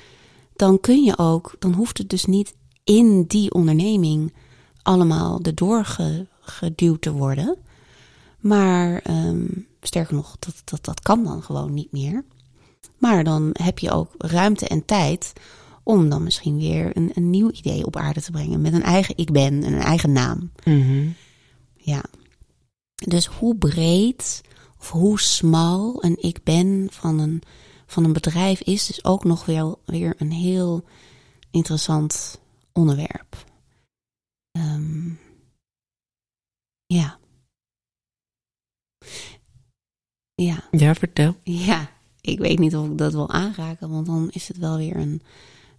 dan 0.56 0.80
kun 0.80 1.02
je 1.04 1.18
ook, 1.18 1.54
dan 1.58 1.72
hoeft 1.72 1.98
het 1.98 2.08
dus 2.08 2.24
niet 2.24 2.54
in 2.84 3.24
die 3.26 3.52
onderneming 3.54 4.32
allemaal 4.82 5.38
erdoor 5.42 5.84
ge- 5.84 6.26
geduwd 6.40 7.00
te 7.02 7.12
worden. 7.12 7.56
Maar 8.38 8.98
ehm, 9.02 9.44
sterker 9.80 10.14
nog, 10.14 10.36
dat, 10.38 10.54
dat, 10.64 10.84
dat 10.84 11.00
kan 11.00 11.24
dan 11.24 11.42
gewoon 11.42 11.74
niet 11.74 11.92
meer. 11.92 12.24
Maar 12.98 13.24
dan 13.24 13.50
heb 13.52 13.78
je 13.78 13.90
ook 13.90 14.14
ruimte 14.18 14.68
en 14.68 14.84
tijd 14.84 15.32
om 15.82 16.08
dan 16.08 16.22
misschien 16.22 16.58
weer 16.58 16.96
een, 16.96 17.10
een 17.14 17.30
nieuw 17.30 17.50
idee 17.50 17.86
op 17.86 17.96
aarde 17.96 18.22
te 18.22 18.30
brengen. 18.30 18.60
Met 18.60 18.72
een 18.72 18.82
eigen 18.82 19.16
ik 19.16 19.32
ben 19.32 19.62
en 19.64 19.72
een 19.72 19.80
eigen 19.80 20.12
naam. 20.12 20.52
Mhm. 20.64 21.08
Ja. 21.74 22.04
Dus 22.94 23.26
hoe 23.26 23.56
breed 23.56 24.40
of 24.78 24.90
hoe 24.90 25.20
smal 25.20 26.04
een 26.04 26.16
ik 26.22 26.42
ben 26.44 26.86
van 26.90 27.18
een, 27.18 27.42
van 27.86 28.04
een 28.04 28.12
bedrijf 28.12 28.60
is, 28.60 28.86
dus 28.86 29.04
ook 29.04 29.24
nog 29.24 29.44
wel 29.44 29.80
weer 29.84 30.14
een 30.18 30.32
heel 30.32 30.84
interessant 31.50 32.40
onderwerp. 32.72 33.44
Ehm, 34.50 35.10
ja. 36.86 37.18
Ja. 40.34 40.68
Ja, 40.70 40.94
vertel. 40.94 41.36
Ja, 41.42 41.90
ik 42.20 42.38
weet 42.38 42.58
niet 42.58 42.76
of 42.76 42.86
ik 42.86 42.98
dat 42.98 43.12
wil 43.12 43.30
aanraken, 43.30 43.90
want 43.90 44.06
dan 44.06 44.28
is 44.30 44.48
het 44.48 44.58
wel 44.58 44.76
weer 44.76 44.96
een 44.96 45.22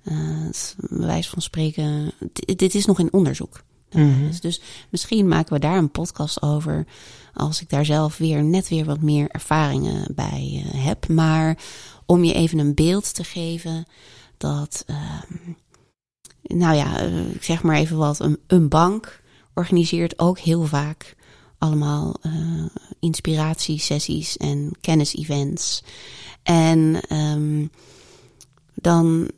eh, 0.03 0.49
bij 0.89 1.07
wijze 1.07 1.29
van 1.29 1.41
spreken. 1.41 2.11
Dit, 2.33 2.59
dit 2.59 2.75
is 2.75 2.85
nog 2.85 2.99
in 2.99 3.13
onderzoek. 3.13 3.63
Eh, 3.89 4.01
Mhm. 4.01 4.25
dus, 4.27 4.39
dus 4.41 4.61
misschien 4.89 5.27
maken 5.27 5.53
we 5.53 5.59
daar 5.59 5.77
een 5.77 5.91
podcast 5.91 6.41
over. 6.41 6.85
Als 7.33 7.61
ik 7.61 7.69
daar 7.69 7.85
zelf 7.85 8.17
weer 8.17 8.43
net 8.43 8.67
weer 8.69 8.85
wat 8.85 9.01
meer 9.01 9.29
ervaringen 9.29 10.15
bij 10.15 10.63
eh, 10.65 10.85
heb. 10.85 11.07
Maar 11.07 11.57
om 12.05 12.23
je 12.23 12.33
even 12.33 12.59
een 12.59 12.73
beeld 12.75 13.13
te 13.15 13.23
geven 13.23 13.85
dat. 14.37 14.83
ehm, 14.87 15.53
nou 16.59 16.75
ja, 16.75 16.99
eh, 16.99 17.29
ik 17.33 17.43
zeg 17.43 17.63
maar 17.63 17.75
even 17.75 17.97
wat. 17.97 18.19
Een, 18.19 18.37
een 18.47 18.69
bank 18.69 19.21
organiseert 19.53 20.19
ook 20.19 20.39
heel 20.39 20.65
vaak 20.65 21.15
allemaal 21.57 22.15
eh 22.21 22.65
inspiratiesessies 22.99 24.37
en 24.37 24.71
kennisevents. 24.81 25.83
En 26.43 27.01
ehm, 27.07 27.65
dan, 28.73 29.31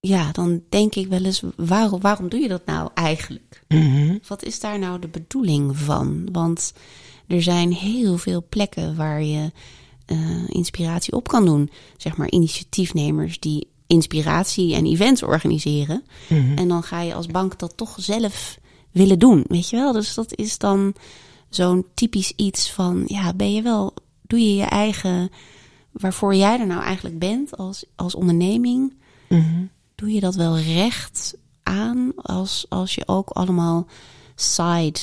ja, 0.00 0.32
dan 0.32 0.62
denk 0.68 0.94
ik 0.94 1.06
wel 1.06 1.24
eens, 1.24 1.42
waarom, 1.56 2.00
waarom 2.00 2.28
doe 2.28 2.40
je 2.40 2.48
dat 2.48 2.66
nou 2.66 2.90
eigenlijk? 2.94 3.62
Mhm. 3.68 4.18
Wat 4.26 4.42
is 4.42 4.60
daar 4.60 4.78
nou 4.78 4.98
de 4.98 5.08
bedoeling 5.08 5.76
van? 5.76 6.28
Want 6.32 6.72
er 7.26 7.42
zijn 7.42 7.72
heel 7.72 8.18
veel 8.18 8.44
plekken 8.48 8.96
waar 8.96 9.22
je 9.22 9.52
eh, 10.06 10.48
inspiratie 10.48 11.12
op 11.12 11.28
kan 11.28 11.44
doen. 11.44 11.70
Zeg 11.96 12.16
maar 12.16 12.30
initiatiefnemers 12.30 13.40
die 13.40 13.68
inspiratie 13.86 14.74
en 14.74 14.86
events 14.86 15.22
organiseren. 15.22 16.04
Mhm. 16.28 16.58
En 16.58 16.68
dan 16.68 16.82
ga 16.82 17.00
je 17.00 17.14
als 17.14 17.26
bank 17.26 17.58
dat 17.58 17.76
toch 17.76 17.96
zelf 17.98 18.58
willen 18.90 19.18
doen. 19.18 19.44
Weet 19.48 19.68
je 19.68 19.76
wel? 19.76 19.92
Dus 19.92 20.14
dat 20.14 20.34
is 20.34 20.58
dan 20.58 20.94
zo'n 21.48 21.86
typisch 21.94 22.32
iets 22.36 22.70
van, 22.70 23.02
ja, 23.06 23.34
ben 23.34 23.52
je 23.52 23.62
wel, 23.62 23.94
doe 24.22 24.40
je 24.40 24.54
je 24.54 24.64
eigen, 24.64 25.30
waarvoor 25.92 26.34
jij 26.34 26.58
er 26.60 26.66
nou 26.66 26.82
eigenlijk 26.82 27.18
bent 27.18 27.56
als, 27.56 27.84
als 27.96 28.14
onderneming, 28.14 28.94
Mhm. 29.28 29.64
doe 29.94 30.12
je 30.12 30.20
dat 30.20 30.34
wel 30.34 30.58
recht 30.58 31.34
aan 31.62 32.12
als, 32.16 32.66
als 32.68 32.94
je 32.94 33.08
ook 33.08 33.28
allemaal 33.28 33.86
side 34.34 34.98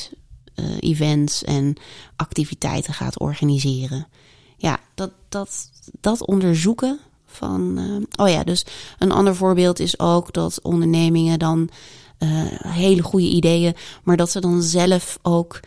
eh, 0.56 0.66
events 0.80 1.44
en 1.44 1.76
activiteiten 2.16 2.94
gaat 2.94 3.20
organiseren. 3.20 4.08
Ja, 4.58 4.80
dat, 4.96 5.12
dat, 5.30 5.72
dat 6.02 6.26
onderzoeken 6.26 7.00
van. 7.26 7.78
eh, 7.78 8.24
oh 8.26 8.30
ja, 8.32 8.44
dus 8.44 8.66
een 9.00 9.12
ander 9.12 9.36
voorbeeld 9.36 9.80
is 9.80 10.00
ook 10.00 10.34
dat 10.34 10.62
ondernemingen 10.62 11.40
dan 11.40 11.70
eh, 12.18 12.30
hele 12.68 13.02
goede 13.04 13.28
ideeën, 13.30 13.76
maar 14.04 14.18
dat 14.18 14.32
ze 14.32 14.40
dan 14.42 14.62
zelf 14.62 15.20
ook 15.22 15.60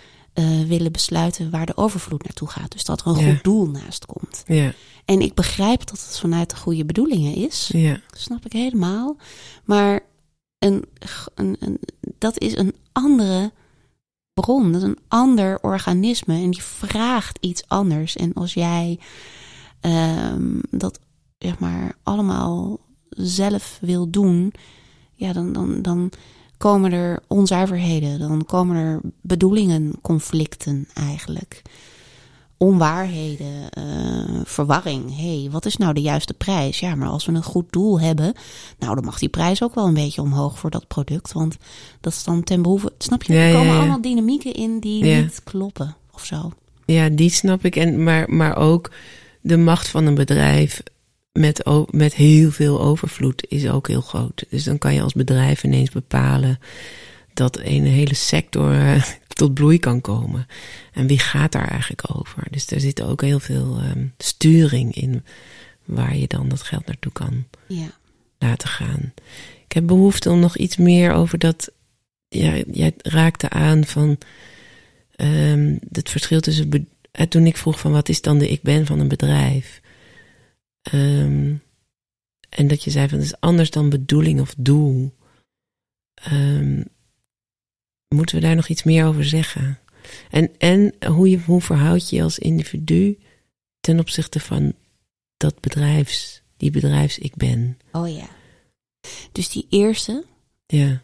willen 0.67 0.93
besluiten 0.93 1.51
waar 1.51 1.67
de 1.67 1.77
overvloed 1.77 2.23
naartoe 2.23 2.49
gaat. 2.49 2.73
Dus 2.73 2.85
dat 2.85 3.01
er 3.01 3.07
een 3.07 3.19
Ja. 3.27 3.33
goed 3.33 3.45
doel 3.45 3.67
naast 3.67 4.07
komt. 4.07 4.43
Ja, 4.47 4.73
En 5.11 5.21
ik 5.21 5.35
begrijp 5.35 5.79
dat 5.79 6.07
het 6.07 6.19
vanuit 6.19 6.51
de 6.51 6.57
goede 6.57 6.85
bedoelingen 6.85 7.35
is. 7.35 7.71
ja. 7.73 8.01
Snap 8.11 8.45
ik 8.45 8.53
helemaal. 8.53 9.17
Maar 9.65 10.01
een, 10.59 10.85
een, 11.35 11.57
een, 11.61 11.79
dat 12.19 12.39
is 12.39 12.57
een 12.57 12.75
andere 12.93 13.53
bron. 14.35 14.73
Dat 14.73 14.83
is 14.83 14.89
een 14.89 14.99
ander 15.09 15.63
organisme. 15.63 16.35
En 16.35 16.51
die 16.51 16.63
vraagt 16.63 17.39
iets 17.41 17.69
anders. 17.69 18.17
En 18.17 18.33
als 18.35 18.55
jij 18.55 18.99
ehm, 19.81 20.59
dat 20.71 21.01
zeg 21.39 21.59
maar 21.59 21.97
allemaal 22.03 22.79
zelf 23.09 23.79
wil 23.81 24.11
doen, 24.11 24.53
ja, 25.15 25.33
dan, 25.33 25.53
dan, 25.53 25.83
dan 25.83 26.13
komen 26.57 26.93
er 26.93 27.23
onzuiverheden. 27.27 28.19
Dan 28.19 28.45
komen 28.45 28.77
er 28.77 29.01
bedoelingen, 29.21 30.01
conflicten 30.03 30.89
eigenlijk. 30.95 31.63
Onwaarheden, 32.63 33.71
eh, 33.71 34.41
verwarring. 34.45 35.17
Hé, 35.17 35.41
hey, 35.41 35.51
wat 35.51 35.67
is 35.67 35.77
nou 35.77 35.95
de 35.95 36.01
juiste 36.01 36.35
prijs? 36.35 36.81
Ja, 36.81 36.95
maar 36.95 37.09
als 37.09 37.27
we 37.27 37.33
een 37.33 37.43
goed 37.43 37.73
doel 37.73 38.01
hebben, 38.01 38.35
nou, 38.79 38.95
dan 38.95 39.05
mag 39.05 39.19
die 39.19 39.29
prijs 39.29 39.63
ook 39.63 39.75
wel 39.75 39.87
een 39.87 39.95
beetje 39.95 40.23
omhoog 40.23 40.59
voor 40.59 40.71
dat 40.71 40.87
product. 40.87 41.33
Want 41.33 41.57
dat 42.01 42.13
is 42.13 42.25
dan 42.25 42.43
ten 42.45 42.63
behoeve. 42.63 42.93
Snap 42.99 43.23
je? 43.23 43.33
Ja, 43.33 43.41
er 43.41 43.53
komen 43.53 43.73
ja. 43.73 43.79
allemaal 43.79 44.01
dynamieken 44.01 44.55
in 44.55 44.81
die 44.81 45.05
niet 45.05 45.41
kloppen 45.45 45.97
of 46.13 46.25
zo. 46.25 46.53
Ja, 46.85 47.09
die 47.09 47.31
snap 47.31 47.65
ik. 47.65 47.77
En, 47.77 48.03
maar, 48.03 48.31
maar 48.31 48.57
ook 48.57 48.91
de 49.41 49.57
macht 49.57 49.89
van 49.89 50.07
een 50.07 50.15
bedrijf 50.15 50.83
met, 51.33 51.65
met 51.91 52.15
heel 52.15 52.51
veel 52.51 52.81
overvloed 52.81 53.47
is 53.49 53.69
ook 53.69 53.89
heel 53.89 54.01
groot. 54.01 54.45
Dus 54.51 54.65
dan 54.65 54.79
kan 54.79 54.95
je 54.95 55.03
als 55.03 55.13
bedrijf 55.13 55.65
ineens 55.65 55.91
bepalen 55.91 56.59
dat 57.35 57.59
een 57.59 57.87
hele 57.87 58.15
sector 58.15 58.75
tot 59.41 59.55
bloei 59.55 59.79
kan 59.79 60.01
komen. 60.01 60.47
En 60.93 61.07
wie 61.07 61.19
gaat 61.19 61.53
daar 61.53 61.69
eigenlijk 61.69 62.17
over? 62.17 62.47
Dus 62.51 62.67
er 62.67 62.81
zit 62.81 63.03
ook 63.03 63.23
heel 63.23 63.41
veel 63.41 63.79
ehm, 63.79 64.07
sturing 64.19 64.95
in 64.95 65.25
waar 65.85 66.17
je 66.17 66.27
dan 66.27 66.49
dat 66.49 66.63
geld 66.63 66.87
naartoe 66.87 67.13
kan 67.13 67.45
Ja. 67.69 67.91
laten 68.39 68.69
gaan. 68.69 69.13
Ik 69.65 69.73
heb 69.73 69.87
behoefte 69.87 70.31
om 70.31 70.41
nog 70.41 70.57
iets 70.57 70.77
meer 70.77 71.13
over 71.13 71.39
dat. 71.39 71.71
Ja, 72.29 72.63
jij 72.73 72.95
raakte 72.97 73.49
aan 73.51 73.85
van 73.85 74.19
ehm, 75.17 75.77
het 75.93 76.11
verschil 76.11 76.41
tussen. 76.41 76.69
be- 76.71 76.85
eh, 77.13 77.27
toen 77.27 77.47
ik 77.47 77.57
vroeg 77.57 77.81
van 77.81 77.93
wat 77.93 78.09
is 78.09 78.21
dan 78.21 78.39
de 78.39 78.49
ik 78.49 78.63
ben 78.63 78.87
van 78.87 78.99
een 78.99 79.09
bedrijf. 79.09 79.81
Ehm, 80.83 81.55
en 82.49 82.69
dat 82.69 82.85
je 82.85 82.91
zei 82.91 83.09
van 83.09 83.19
het 83.19 83.27
is 83.27 83.41
anders 83.41 83.71
dan 83.71 83.89
bedoeling 83.91 84.41
of 84.41 84.55
doel. 84.59 85.15
Moeten 88.15 88.35
we 88.35 88.41
daar 88.41 88.57
nog 88.57 88.69
iets 88.69 88.83
meer 88.83 89.07
over 89.07 89.25
zeggen? 89.25 89.79
En, 90.31 90.59
en 90.59 90.95
hoe, 91.07 91.31
je, 91.31 91.41
hoe 91.41 91.61
verhoud 91.61 92.11
je 92.11 92.17
je 92.17 92.23
als 92.23 92.39
individu 92.39 93.19
ten 93.81 93.99
opzichte 93.99 94.41
van 94.41 94.73
dat 95.37 95.61
bedrijfs, 95.61 96.43
die 96.57 96.71
bedrijfs 96.71 97.19
ik 97.19 97.37
ben? 97.37 97.79
Oh 97.93 98.09
ja. 98.09 98.29
Dus 99.33 99.49
die 99.49 99.67
eerste, 99.69 100.25
Ja. 100.67 101.03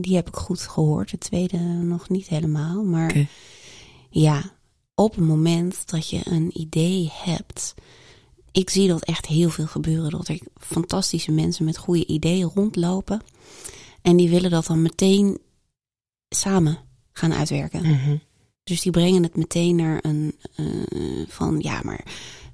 Die 0.00 0.14
heb 0.14 0.28
ik 0.28 0.34
goed 0.36 0.60
gehoord. 0.60 1.10
De 1.10 1.18
tweede 1.18 1.58
nog 1.58 2.08
niet 2.08 2.28
helemaal. 2.28 2.84
Maar 2.84 3.28
ja, 4.10 4.52
op 4.94 5.14
het 5.14 5.24
moment 5.24 5.90
dat 5.90 6.10
je 6.10 6.20
een 6.24 6.60
idee 6.60 7.10
hebt. 7.12 7.74
Ik 8.52 8.70
zie 8.70 8.88
dat 8.88 9.04
echt 9.04 9.26
heel 9.26 9.50
veel 9.50 9.66
gebeuren. 9.66 10.10
Dat 10.10 10.28
er 10.28 10.38
fantastische 10.56 11.32
mensen 11.32 11.64
met 11.64 11.78
goede 11.78 12.06
ideeën 12.06 12.50
rondlopen. 12.54 13.22
En 14.02 14.16
die 14.16 14.28
willen 14.28 14.50
dat 14.50 14.66
dan 14.66 14.82
meteen 14.82 15.38
samen 16.34 16.78
gaan 17.12 17.32
uitwerken. 17.32 17.82
Mhm. 17.90 18.16
Dus 18.64 18.80
die 18.80 18.92
brengen 18.92 19.22
het 19.22 19.36
meteen 19.36 19.76
naar 19.76 19.98
een 20.02 20.36
eh, 20.56 20.66
van 21.28 21.58
ja, 21.60 21.80
maar 21.84 22.04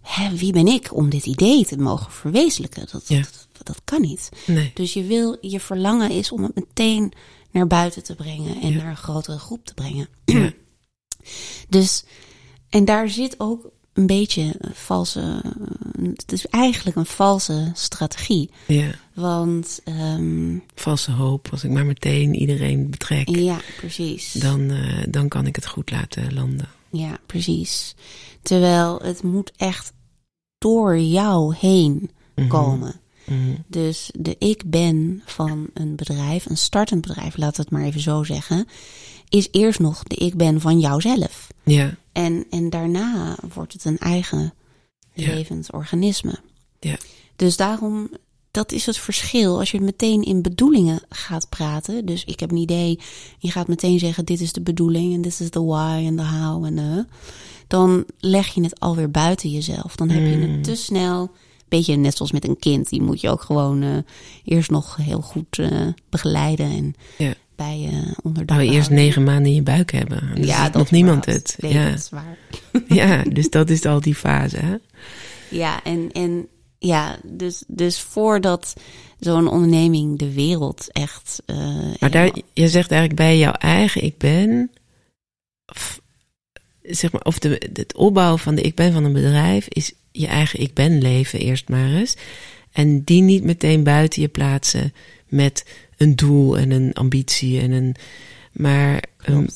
hè, 0.03 0.37
wie 0.37 0.53
ben 0.53 0.67
ik 0.67 0.95
om 0.97 1.09
dit 1.11 1.27
idee 1.27 1.65
te 1.67 1.77
mogen 1.79 2.13
verwezenlijken? 2.13 2.87
Dat, 2.93 3.09
Ja. 3.09 3.19
dat, 3.53 3.67
dat 3.67 3.81
kan 3.85 4.01
niet. 4.01 4.29
Nee. 4.47 4.71
Dus 4.75 4.93
je 4.93 5.05
wil, 5.05 5.37
je 5.41 5.61
verlangen 5.61 6.11
is 6.11 6.33
om 6.33 6.43
het 6.43 6.55
meteen 6.55 7.13
naar 7.51 7.67
buiten 7.67 8.03
te 8.03 8.15
brengen 8.15 8.61
en 8.61 8.71
Ja. 8.73 8.77
naar 8.77 8.91
een 8.91 8.97
grotere 8.97 9.39
groep 9.39 9.65
te 9.65 9.75
brengen. 9.75 10.09
Ja. 10.25 10.53
Dus, 11.69 12.05
en 12.69 12.85
daar 12.85 13.09
zit 13.09 13.41
ook 13.41 13.71
een 13.97 14.07
beetje 14.07 14.55
een 14.59 14.75
valse, 14.75 15.43
het 16.03 16.33
is 16.33 16.47
eigenlijk 16.47 16.97
een 16.97 17.07
valse 17.07 17.71
strategie. 17.75 18.51
Ja. 18.67 18.91
Want, 19.15 19.81
ehm, 19.85 20.57
Valse 20.75 21.13
hoop. 21.13 21.49
Als 21.51 21.65
ik 21.65 21.71
maar 21.71 21.87
meteen 21.87 22.35
iedereen 22.35 22.91
betrek, 22.91 23.29
ja, 23.29 23.59
precies. 23.77 24.33
dan, 24.33 24.71
eh, 24.71 25.05
dan 25.09 25.29
kan 25.29 25.47
ik 25.47 25.57
het 25.57 25.67
goed 25.67 25.91
laten 25.91 26.35
landen. 26.35 26.69
Ja, 26.91 27.19
precies. 27.27 27.95
Terwijl 28.43 28.99
het 29.03 29.23
moet 29.23 29.53
echt 29.57 29.93
door 30.59 30.99
jou 30.99 31.55
heen 31.59 32.11
Mhm. 32.35 32.49
komen. 32.49 33.01
Mhm. 33.25 33.55
Dus 33.67 34.11
de 34.19 34.37
ik 34.39 34.63
ben 34.71 35.23
van 35.25 35.67
een 35.75 35.97
bedrijf, 35.97 36.47
een 36.47 36.57
startend 36.57 37.01
bedrijf, 37.01 37.37
laat 37.37 37.57
het 37.57 37.71
maar 37.71 37.83
even 37.83 38.01
zo 38.01 38.23
zeggen, 38.25 38.67
is 39.29 39.49
eerst 39.51 39.79
nog 39.79 40.03
de 40.03 40.15
ik 40.15 40.35
ben 40.37 40.61
van 40.61 40.79
jouzelf. 40.81 41.47
Ja, 41.65 41.95
En, 42.13 42.45
en 42.51 42.71
daarna 42.71 43.37
wordt 43.55 43.73
het 43.73 43.85
een 43.85 43.99
eigen 43.99 44.55
Ja. 45.13 45.35
levend 45.35 45.73
organisme. 45.73 46.35
Ja. 46.81 46.97
Dus 47.37 47.57
daarom, 47.57 48.11
dat 48.51 48.73
is 48.73 48.87
het 48.87 48.99
verschil. 48.99 49.59
Als 49.59 49.71
je 49.71 49.81
meteen 49.81 50.23
in 50.23 50.43
bedoelingen 50.43 51.01
gaat 51.09 51.49
praten. 51.49 52.07
Dus 52.07 52.25
ik 52.25 52.41
heb 52.41 52.51
een 52.51 52.57
idee. 52.57 52.99
Je 53.39 53.51
gaat 53.51 53.69
meteen 53.69 53.99
zeggen: 53.99 54.25
dit 54.25 54.41
is 54.41 54.53
de 54.53 54.61
bedoeling 54.61 55.15
en 55.15 55.21
dit 55.23 55.41
is 55.41 55.51
de 55.51 55.63
why 55.63 56.03
en 56.07 56.17
de 56.17 56.25
how 56.27 56.65
en 56.65 56.77
de. 56.77 57.05
Dan 57.67 58.05
leg 58.19 58.55
je 58.55 58.63
het 58.63 58.81
alweer 58.81 59.11
buiten 59.11 59.51
jezelf. 59.51 59.97
Dan 59.97 60.09
heb 60.09 60.23
je 60.27 60.47
het 60.47 60.65
te 60.65 60.75
snel. 60.75 61.31
Beetje 61.69 61.97
net 61.97 62.17
zoals 62.17 62.33
met 62.33 62.49
een 62.49 62.59
kind. 62.59 62.89
Die 62.89 63.03
moet 63.03 63.21
je 63.21 63.29
ook 63.29 63.43
gewoon 63.43 63.83
eh, 63.83 63.97
eerst 64.45 64.71
nog 64.71 64.97
heel 64.97 65.21
goed 65.21 65.59
eh, 65.59 65.87
begeleiden 66.11 66.67
en 66.71 66.95
Ja. 67.19 67.35
Bij 67.57 67.79
je 67.79 68.15
onderdak 68.23 68.59
nou 68.59 68.71
eerst 68.71 68.91
negen 68.91 69.25
maanden 69.25 69.47
in 69.47 69.55
je 69.55 69.63
buik 69.63 69.93
hebben. 69.93 70.45
Ja, 70.45 70.65
dat 70.65 70.73
nog 70.75 70.91
niemand 70.91 71.25
het. 71.25 71.57
Nee, 71.61 71.73
Ja. 71.73 71.89
dat 71.91 71.99
is 71.99 72.09
waar. 72.11 72.37
ja, 72.89 73.23
dus 73.23 73.51
dat 73.51 73.71
is 73.71 73.85
al 73.85 74.01
die 74.01 74.15
fase. 74.15 74.57
Hè? 74.57 74.75
Ja, 75.51 75.83
en, 75.85 76.13
en 76.13 76.47
ja, 76.79 77.19
dus, 77.25 77.65
dus 77.67 78.01
voordat 78.01 78.75
zo'n 79.19 79.49
onderneming 79.49 80.19
de 80.19 80.33
wereld 80.33 80.93
echt. 80.93 81.43
eh, 81.47 81.57
Maar 81.99 82.11
daar, 82.11 82.31
je 82.53 82.69
zegt 82.69 82.91
eigenlijk 82.91 83.21
bij 83.21 83.39
jouw 83.39 83.53
eigen 83.53 84.05
ik 84.05 84.19
ben, 84.19 84.71
of, 85.67 86.01
zeg 86.83 87.13
maar, 87.13 87.23
of 87.23 87.39
de, 87.39 87.71
het 87.73 87.95
opbouwen 87.95 88.39
van 88.39 88.55
de 88.55 88.63
ik 88.63 88.75
ben 88.75 88.93
van 88.93 89.05
een 89.05 89.13
bedrijf 89.13 89.67
is 89.69 89.93
je 90.13 90.27
eigen 90.27 90.61
ik 90.61 90.75
ben 90.75 91.03
leven 91.03 91.39
eerst 91.41 91.69
maar 91.69 91.89
eens. 91.91 92.17
En 92.73 93.03
die 93.05 93.23
niet 93.23 93.45
meteen 93.45 93.83
buiten 93.83 94.23
je 94.23 94.29
plaatsen 94.29 94.93
met 95.29 95.65
een 95.97 96.17
doel 96.17 96.59
en 96.59 96.71
een 96.71 96.93
ambitie 96.93 97.61
en 97.61 97.71
een, 97.71 97.95
maar 98.53 99.03
um, 99.29 99.47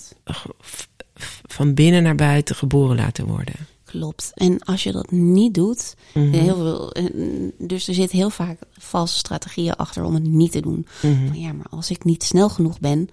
van 1.46 1.74
binnen 1.74 2.02
naar 2.02 2.14
buiten 2.14 2.54
geboren 2.56 2.96
laten 2.96 3.26
worden. 3.26 3.54
Klopt. 3.84 4.30
En 4.34 4.58
als 4.58 4.82
je 4.82 4.92
dat 4.92 5.10
niet 5.10 5.54
doet, 5.54 5.94
Mhm. 6.14 6.30
heel 6.32 6.54
veel, 6.56 6.92
eh, 6.92 7.04
dus 7.58 7.88
er 7.88 7.94
zit 7.94 8.10
heel 8.10 8.30
vaak 8.30 8.58
valse 8.78 9.16
strategieën 9.18 9.74
achter 9.76 10.04
om 10.04 10.14
het 10.14 10.22
niet 10.26 10.52
te 10.52 10.60
doen. 10.60 10.86
Mhm. 11.02 11.26
Van, 11.26 11.38
ja, 11.40 11.52
maar 11.52 11.66
als 11.70 11.90
ik 11.90 12.04
niet 12.04 12.22
snel 12.22 12.48
genoeg 12.48 12.80
ben, 12.80 13.08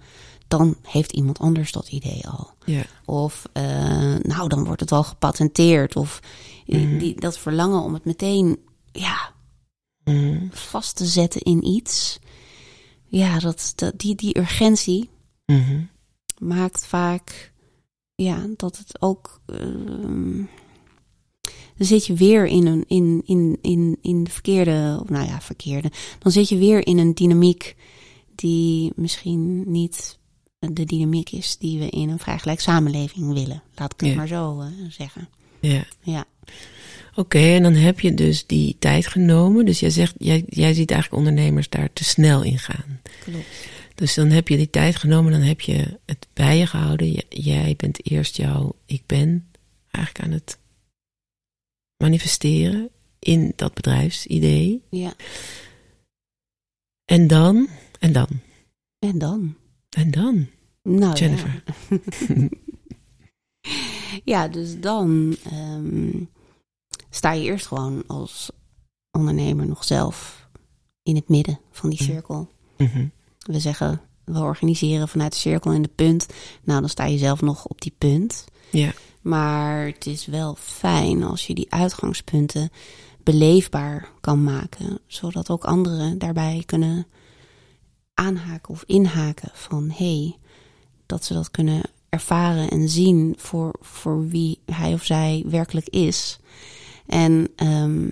dan 0.48 0.76
heeft 0.82 1.12
iemand 1.12 1.38
anders 1.38 1.72
dat 1.72 1.88
idee 1.88 2.26
al. 2.28 2.50
Ja. 2.64 2.82
Of 3.04 3.44
eh, 3.52 4.14
nou, 4.22 4.48
dan 4.48 4.64
wordt 4.64 4.80
het 4.80 4.92
al 4.92 5.04
gepatenteerd. 5.04 5.96
Of 5.96 6.20
eh, 6.66 6.80
Mhm. 6.80 6.98
die, 6.98 7.20
dat 7.20 7.38
verlangen 7.38 7.82
om 7.82 7.94
het 7.94 8.04
meteen 8.04 8.58
ja, 8.92 9.32
vast 10.50 10.96
te 10.96 11.06
zetten 11.06 11.40
in 11.40 11.66
iets. 11.66 12.18
Ja, 13.08 13.38
dat, 13.38 13.72
dat, 13.74 13.98
die, 13.98 14.14
die 14.14 14.38
urgentie 14.38 15.08
Mhm. 15.46 15.80
maakt 16.38 16.86
vaak 16.86 17.52
ja, 18.14 18.46
dat 18.56 18.78
het 18.78 19.02
ook. 19.02 19.40
ehm, 19.46 20.42
dan 21.76 21.86
zit 21.86 22.06
je 22.06 22.14
weer 22.14 22.46
in, 22.46 22.66
een, 22.66 22.84
in, 22.88 23.22
in, 23.24 23.58
in, 23.62 23.98
in 24.02 24.24
de 24.24 24.30
verkeerde, 24.30 24.98
of 25.02 25.08
nou 25.08 25.26
ja, 25.26 25.40
verkeerde. 25.40 25.90
Dan 26.18 26.32
zit 26.32 26.48
je 26.48 26.56
weer 26.58 26.86
in 26.86 26.98
een 26.98 27.14
dynamiek 27.14 27.76
die 28.34 28.92
misschien 28.96 29.70
niet 29.70 30.18
de 30.58 30.84
dynamiek 30.84 31.30
is 31.30 31.56
die 31.58 31.78
we 31.78 31.88
in 31.88 32.08
een 32.08 32.18
vrijgelijk 32.18 32.60
samenleving 32.60 33.32
willen. 33.32 33.62
Laat 33.74 33.92
ik 33.92 34.00
het 34.00 34.08
Ja. 34.08 34.14
maar 34.16 34.26
zo 34.28 34.60
eh, 34.60 34.66
zeggen. 34.88 35.28
Ja. 35.60 35.84
Ja, 36.02 36.24
Oké, 37.18 37.38
en 37.38 37.62
dan 37.62 37.74
heb 37.74 38.00
je 38.00 38.14
dus 38.14 38.46
die 38.46 38.76
tijd 38.78 39.06
genomen. 39.06 39.64
Dus 39.64 39.80
jij 39.80 39.90
zegt, 39.90 40.14
jij, 40.18 40.44
jij 40.48 40.74
ziet 40.74 40.90
eigenlijk 40.90 41.22
ondernemers 41.22 41.68
daar 41.68 41.92
te 41.92 42.04
snel 42.04 42.42
in 42.42 42.58
gaan. 42.58 43.00
klopt. 43.20 43.46
Dus 43.94 44.14
dan 44.14 44.28
heb 44.30 44.48
je 44.48 44.56
die 44.56 44.70
tijd 44.70 44.96
genomen, 44.96 45.32
dan 45.32 45.40
heb 45.40 45.60
je 45.60 45.98
het 46.06 46.26
bij 46.32 46.58
je 46.58 46.66
gehouden. 46.66 47.12
J- 47.12 47.26
jij 47.28 47.74
bent 47.76 48.10
eerst 48.10 48.36
jouw 48.36 48.76
ik 48.86 49.02
ben 49.06 49.48
eigenlijk 49.90 50.24
aan 50.24 50.32
het 50.32 50.58
manifesteren 51.96 52.88
in 53.18 53.52
dat 53.56 53.74
bedrijfsidee. 53.74 54.82
Ja, 54.90 55.14
En 57.04 57.26
dan, 57.26 57.68
en 57.98 58.12
dan, 58.12 58.28
en 58.98 59.18
dan? 59.18 59.54
en 59.88 60.10
dan. 60.10 60.46
Nou, 60.82 61.14
Jennifer. 61.16 61.62
Ja. 61.88 62.48
ja, 64.32 64.48
dus 64.48 64.80
dan 64.80 65.36
ehm, 65.44 66.10
sta 67.10 67.32
je 67.32 67.44
eerst 67.44 67.66
gewoon 67.66 68.02
als 68.06 68.50
ondernemer 69.10 69.66
nog 69.66 69.84
zelf 69.84 70.48
in 71.02 71.16
het 71.16 71.28
midden 71.28 71.60
van 71.70 71.90
die 71.90 72.02
Mhm. 72.02 72.10
cirkel. 72.12 72.48
Mhm. 72.76 73.06
We 73.38 73.60
zeggen, 73.60 74.00
we 74.24 74.38
organiseren 74.38 75.08
vanuit 75.08 75.32
de 75.32 75.38
cirkel 75.38 75.72
in 75.72 75.82
de 75.82 75.90
punt. 75.94 76.26
Nou, 76.64 76.80
dan 76.80 76.88
sta 76.88 77.04
je 77.04 77.18
zelf 77.18 77.40
nog 77.40 77.64
op 77.66 77.80
die 77.80 77.94
punt. 77.98 78.44
Ja, 78.70 78.92
Maar 79.20 79.86
het 79.86 80.06
is 80.06 80.26
wel 80.26 80.54
fijn 80.60 81.22
als 81.22 81.46
je 81.46 81.54
die 81.54 81.72
uitgangspunten 81.72 82.70
beleefbaar 83.22 84.08
kan 84.20 84.44
maken, 84.44 84.98
zodat 85.06 85.50
ook 85.50 85.64
anderen 85.64 86.18
daarbij 86.18 86.62
kunnen 86.66 87.06
aanhaken 88.14 88.70
of 88.70 88.82
inhaken 88.86 89.50
van 89.52 89.90
hé, 89.90 90.18
hey, 90.18 90.36
dat 91.06 91.24
ze 91.24 91.34
dat 91.34 91.50
kunnen 91.50 91.82
ervaren 92.08 92.70
en 92.70 92.88
zien 92.88 93.34
voor, 93.38 93.74
voor 93.80 94.28
wie 94.28 94.58
hij 94.66 94.92
of 94.92 95.04
zij 95.04 95.44
werkelijk 95.46 95.88
is. 95.88 96.38
En 97.08 97.48
ehm, 97.56 98.10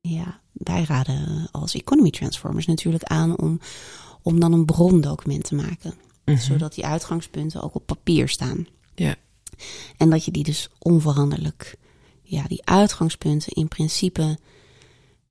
ja, 0.00 0.40
wij 0.52 0.84
raden 0.84 1.48
als 1.50 1.74
Economy 1.74 2.10
Transformers 2.10 2.66
natuurlijk 2.66 3.04
aan 3.04 3.38
om, 3.38 3.60
om 4.22 4.40
dan 4.40 4.52
een 4.52 4.64
brondocument 4.64 5.44
te 5.44 5.54
maken 5.54 5.94
Mhm. 6.24 6.38
zodat 6.38 6.74
die 6.74 6.86
uitgangspunten 6.86 7.62
ook 7.62 7.74
op 7.74 7.86
papier 7.86 8.28
staan. 8.28 8.66
Ja. 8.94 9.14
En 9.96 10.10
dat 10.10 10.24
je 10.24 10.30
die 10.30 10.44
dus 10.44 10.68
onveranderlijk, 10.78 11.76
ja, 12.22 12.42
die 12.42 12.64
uitgangspunten 12.66 13.52
in 13.52 13.68
principe 13.68 14.38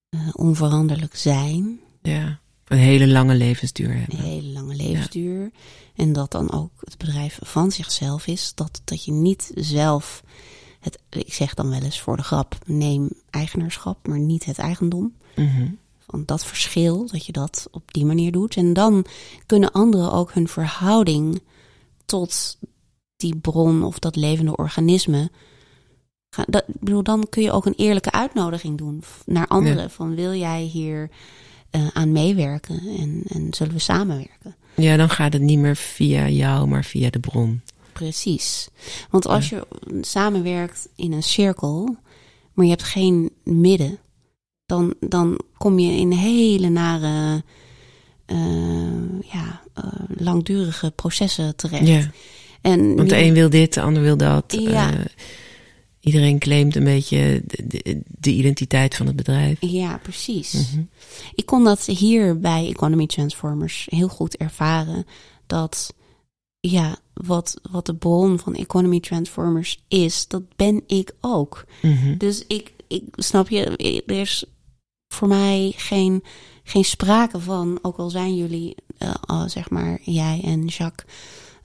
eh, 0.10 0.28
onveranderlijk 0.34 1.16
zijn, 1.16 1.80
ja. 2.02 2.40
Een 2.68 2.78
hele 2.78 3.08
lange 3.08 3.36
levensduur 3.36 3.90
een 3.90 3.98
hebben. 3.98 4.18
hele 4.20 4.48
lange 4.48 4.76
levensduur. 4.76 5.52
En 5.96 6.14
dat 6.14 6.32
dan 6.32 6.52
ook 6.52 6.72
het 6.80 6.98
bedrijf 6.98 7.40
van 7.42 7.72
zichzelf 7.72 8.28
is. 8.28 8.52
Dat, 8.56 8.82
dat 8.84 9.06
je 9.06 9.12
niet 9.12 9.52
zelf, 9.56 10.24
het, 10.84 11.00
ik 11.10 11.34
zeg 11.34 11.54
dan 11.54 11.70
wel 11.70 11.82
eens 11.82 12.00
voor 12.02 12.18
de 12.18 12.24
grap, 12.24 12.56
neem 12.66 13.10
eigenaarschap, 13.30 14.08
maar 14.08 14.20
niet 14.20 14.46
het 14.46 14.58
eigendom. 14.58 15.14
Mhm. 15.36 15.68
Van 16.10 16.24
dat 16.26 16.46
verschil, 16.46 17.08
dat 17.12 17.26
je 17.26 17.32
dat 17.32 17.68
op 17.72 17.94
die 17.94 18.06
manier 18.06 18.32
doet. 18.32 18.56
En 18.56 18.74
dan 18.74 19.06
kunnen 19.46 19.72
anderen 19.72 20.12
ook 20.12 20.34
hun 20.34 20.48
verhouding 20.48 21.42
tot 22.06 22.58
die 23.16 23.36
bron 23.36 23.84
of 23.84 24.00
dat 24.00 24.16
levende 24.16 24.56
organisme. 24.56 25.32
gaan- 26.30 26.46
Dat, 26.50 26.64
ik 26.68 26.80
bedoel, 26.80 27.04
dan 27.04 27.28
kun 27.30 27.44
je 27.44 27.52
ook 27.52 27.66
een 27.66 27.74
eerlijke 27.78 28.12
uitnodiging 28.12 28.78
doen 28.78 29.04
naar 29.26 29.48
anderen. 29.48 29.90
Van 29.92 30.16
wil 30.16 30.34
jij 30.34 30.62
hier 30.62 31.10
eh, 31.70 31.88
aan 31.94 32.12
meewerken 32.12 32.80
en, 33.00 33.24
en 33.28 33.54
zullen 33.54 33.74
we 33.74 33.80
samenwerken? 33.80 34.56
Ja, 34.76 34.98
dan 34.98 35.10
gaat 35.10 35.34
het 35.34 35.42
niet 35.42 35.60
meer 35.60 35.76
via 35.76 36.28
jou, 36.30 36.68
maar 36.68 36.84
via 36.84 37.10
de 37.10 37.20
bron. 37.20 37.62
Precies. 37.94 38.70
Want 39.10 39.28
als 39.28 39.50
je 39.50 39.68
samenwerkt 40.02 40.88
in 40.96 41.12
een 41.12 41.24
cirkel, 41.24 41.96
maar 42.54 42.66
je 42.66 42.72
hebt 42.72 42.84
geen 42.84 43.32
midden, 43.44 43.98
dan, 44.66 44.94
dan 45.00 45.40
kom 45.58 45.80
je 45.80 45.92
in 45.92 46.12
hele 46.12 46.70
nare, 46.70 47.44
eh, 48.26 48.38
ja, 49.34 49.62
eh, 49.74 49.84
langdurige 50.18 50.92
processen 50.92 51.56
terecht. 51.56 51.88
Ja, 51.88 52.12
En 52.62 52.96
want 52.96 53.10
de 53.10 53.16
nu- 53.16 53.22
een 53.22 53.34
wil 53.34 53.50
dit, 53.50 53.74
de 53.74 53.82
ander 53.82 54.04
wil 54.04 54.18
dat. 54.18 54.44
Ja. 54.60 54.92
Eh, 54.94 55.00
iedereen 56.00 56.40
claimt 56.40 56.76
een 56.76 56.84
beetje 56.84 57.44
de, 57.46 57.64
de, 57.68 58.02
de 58.20 58.32
identiteit 58.32 58.96
van 58.96 59.08
het 59.08 59.16
bedrijf. 59.16 59.58
Ja, 59.62 59.98
precies. 59.98 60.54
Mhm. 60.54 60.84
Ik 61.36 61.46
kon 61.46 61.64
dat 61.64 61.86
hier 61.86 62.40
bij 62.40 62.68
Economy 62.70 63.06
Transformers 63.06 63.88
heel 63.90 64.08
goed 64.08 64.38
ervaren. 64.38 65.06
Dat 65.48 65.94
ja, 66.60 66.98
wat, 67.14 67.60
wat 67.72 67.86
de 67.86 67.96
bron 67.96 68.40
van 68.40 68.56
Economy 68.56 69.00
Transformers 69.00 69.84
is, 69.88 70.28
dat 70.28 70.56
ben 70.56 70.84
ik 70.88 71.16
ook. 71.22 71.66
Mhm. 71.82 72.18
Dus 72.18 72.46
ik, 72.48 72.74
ik 72.88 73.04
snap 73.12 73.50
je, 73.50 73.64
er 74.06 74.20
is 74.20 74.46
voor 75.08 75.28
mij 75.28 75.74
geen, 75.76 76.24
geen 76.64 76.86
sprake 76.86 77.40
van, 77.40 77.80
ook 77.82 77.98
al 77.98 78.10
zijn 78.10 78.36
jullie, 78.36 78.76
eh, 78.98 79.44
zeg 79.46 79.70
maar, 79.70 80.00
jij 80.02 80.42
en 80.44 80.66
Jacques, 80.66 81.16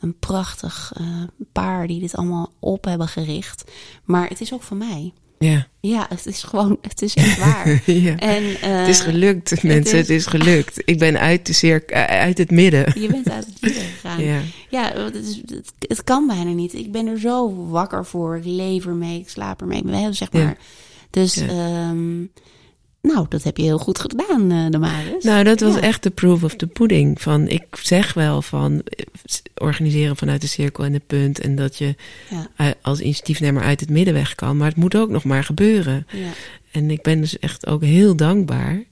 een 0.01 0.19
prachtig 0.19 0.93
eh, 0.97 1.23
paar 1.53 1.87
die 1.87 2.01
dit 2.01 2.17
allemaal 2.17 2.53
op 2.59 2.85
hebben 2.85 3.09
gericht. 3.09 3.71
Maar 4.05 4.29
het 4.29 4.41
is 4.41 4.53
ook 4.53 4.63
van 4.63 4.79
mij. 4.79 5.13
Ja. 5.39 5.67
Ja, 5.81 6.07
het 6.09 6.27
is 6.27 6.43
gewoon, 6.43 6.79
het 6.81 7.03
is 7.03 7.15
echt 7.15 7.39
waar. 7.39 7.83
ja. 7.93 8.17
En, 8.17 8.43
uh, 8.43 8.59
het 8.61 8.89
is 8.89 9.01
gelukt, 9.01 9.63
mensen. 9.63 9.77
Het 9.77 9.87
is... 9.87 9.93
het 9.93 10.09
is, 10.09 10.27
gelukt. 10.27 10.83
Ik 10.85 10.99
ben 10.99 11.19
uit, 11.19 11.47
de 11.47 11.53
cirk, 11.53 11.93
uit 11.93 12.39
het 12.39 12.51
midden. 12.51 13.01
Je 13.01 13.09
bent 13.09 13.31
uit 13.31 13.47
het 13.47 13.61
midden 13.61 13.83
gegaan. 13.83 14.23
Ja, 14.23 14.41
ja 14.69 14.93
het, 14.93 15.15
is, 15.15 15.41
het, 15.47 15.73
het, 15.79 16.05
kan 16.05 16.27
bijna 16.27 16.51
niet. 16.51 16.75
Ik 16.75 16.93
ben 16.93 17.07
er 17.07 17.19
zo 17.19 17.67
wakker 17.69 18.07
voor. 18.07 18.37
Ik 18.37 18.45
leef 18.45 18.87
ermee, 18.87 19.21
ik 19.21 19.29
slaap 19.29 19.61
ermee. 19.61 19.83
We 19.85 19.97
hebben 19.97 20.15
zeg 20.15 20.33
maar. 20.33 20.43
Ja. 20.43 20.57
Dus, 21.11 21.37
um, 21.37 22.31
nou, 23.01 23.27
dat 23.29 23.43
heb 23.43 23.57
je 23.57 23.63
heel 23.63 23.79
goed 23.79 23.99
gedaan, 23.99 24.53
uh. 24.53 24.67
Nou, 25.21 25.45
dat 25.45 25.61
was 25.61 25.75
ja. 25.75 25.81
echt 25.81 26.03
de 26.03 26.11
proof 26.11 26.43
of 26.43 26.55
the 26.55 26.67
pudding. 26.67 27.21
Van, 27.21 27.49
ik 27.49 27.65
zeg 27.83 28.15
wel 28.15 28.43
van 28.43 28.83
organiseren 29.55 30.17
vanuit 30.17 30.41
de 30.41 30.47
cirkel 30.47 30.85
en 30.85 30.93
de 30.93 31.03
punt. 31.07 31.41
En 31.41 31.57
dat 31.57 31.79
je 31.79 31.95
ja. 32.31 32.75
als 32.83 33.01
initiatiefnemer 33.01 33.63
uit 33.63 33.81
het 33.81 33.91
middenweg 33.91 34.35
kan. 34.35 34.57
Maar 34.57 34.69
het 34.69 34.77
moet 34.77 34.97
ook 34.97 35.11
nog 35.11 35.25
maar 35.25 35.45
gebeuren. 35.45 36.07
Ja. 36.13 36.31
En 36.71 36.91
ik 36.91 37.03
ben 37.03 37.21
dus 37.21 37.39
echt 37.39 37.67
ook 37.67 37.83
heel 37.83 38.17
dankbaar 38.17 38.83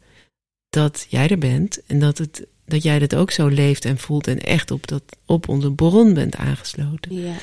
dat 0.71 1.07
jij 1.09 1.29
er 1.29 1.39
bent. 1.39 1.81
En 1.87 1.99
dat, 1.99 2.19
het, 2.19 2.47
dat 2.65 2.83
jij 2.83 2.99
dat 2.99 3.15
ook 3.15 3.31
zo 3.31 3.47
leeft 3.47 3.85
en 3.85 3.99
voelt. 3.99 4.27
En 4.27 4.41
echt 4.41 4.71
op, 4.71 4.87
dat, 4.87 5.03
op 5.25 5.49
onze 5.49 5.73
bron 5.73 6.15
bent 6.15 6.37
aangesloten. 6.37 7.15
Ja. 7.15 7.35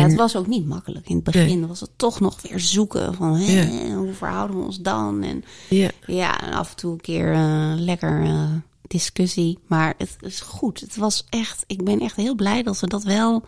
Ja, 0.00 0.08
het 0.08 0.16
was 0.16 0.36
ook 0.36 0.46
niet 0.46 0.66
makkelijk. 0.66 1.08
In 1.08 1.14
het 1.14 1.24
begin 1.24 1.58
nee. 1.58 1.68
was 1.68 1.80
het 1.80 1.90
toch 1.96 2.20
nog 2.20 2.42
weer 2.42 2.60
zoeken 2.60 3.14
van 3.14 3.36
hè, 3.36 3.60
ja. 3.60 3.94
hoe 3.94 4.12
verhouden 4.12 4.58
we 4.58 4.64
ons 4.64 4.80
dan? 4.80 5.22
En 5.22 5.44
ja, 5.68 5.90
ja 6.06 6.40
en 6.40 6.52
af 6.52 6.70
en 6.70 6.76
toe 6.76 6.92
een 6.92 7.00
keer 7.00 7.32
uh, 7.32 7.72
lekker 7.76 8.22
uh, 8.22 8.52
discussie. 8.86 9.58
Maar 9.66 9.94
het 9.98 10.16
is 10.20 10.40
goed. 10.40 10.80
Het 10.80 10.96
was 10.96 11.26
echt, 11.28 11.64
ik 11.66 11.84
ben 11.84 12.00
echt 12.00 12.16
heel 12.16 12.34
blij 12.34 12.62
dat 12.62 12.80
we 12.80 12.86
dat 12.86 13.04
wel 13.04 13.44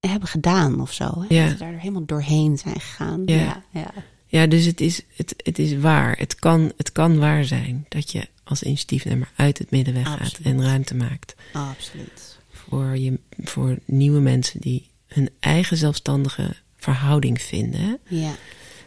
hebben 0.00 0.28
gedaan 0.28 0.80
of 0.80 0.92
zo. 0.92 1.04
Hè? 1.04 1.34
Ja. 1.34 1.42
Dat 1.42 1.52
we 1.52 1.58
daar 1.58 1.78
helemaal 1.78 2.06
doorheen 2.06 2.58
zijn 2.58 2.80
gegaan. 2.80 3.22
Ja. 3.24 3.64
Ja, 3.70 3.92
ja. 4.26 4.46
dus 4.46 4.64
het 4.64 4.80
is, 4.80 5.02
het, 5.16 5.34
het 5.36 5.58
is 5.58 5.78
waar. 5.78 6.18
Het 6.18 6.34
kan, 6.34 6.72
het 6.76 6.92
kan 6.92 7.18
waar 7.18 7.44
zijn 7.44 7.86
dat 7.88 8.12
je 8.12 8.28
als 8.44 8.62
initiatiefnemer 8.62 9.30
uit 9.36 9.58
het 9.58 9.70
middenweg 9.70 10.06
Absoluut. 10.06 10.32
gaat 10.32 10.44
en 10.44 10.62
ruimte 10.62 10.94
maakt. 10.94 11.34
Absoluut. 11.52 12.38
Voor, 12.50 12.96
je, 12.98 13.20
voor 13.42 13.78
nieuwe 13.84 14.20
mensen 14.20 14.60
die 14.60 14.87
hun 15.08 15.30
eigen 15.40 15.76
zelfstandige 15.76 16.56
verhouding 16.76 17.42
vinden. 17.42 17.98
Ja. 18.08 18.34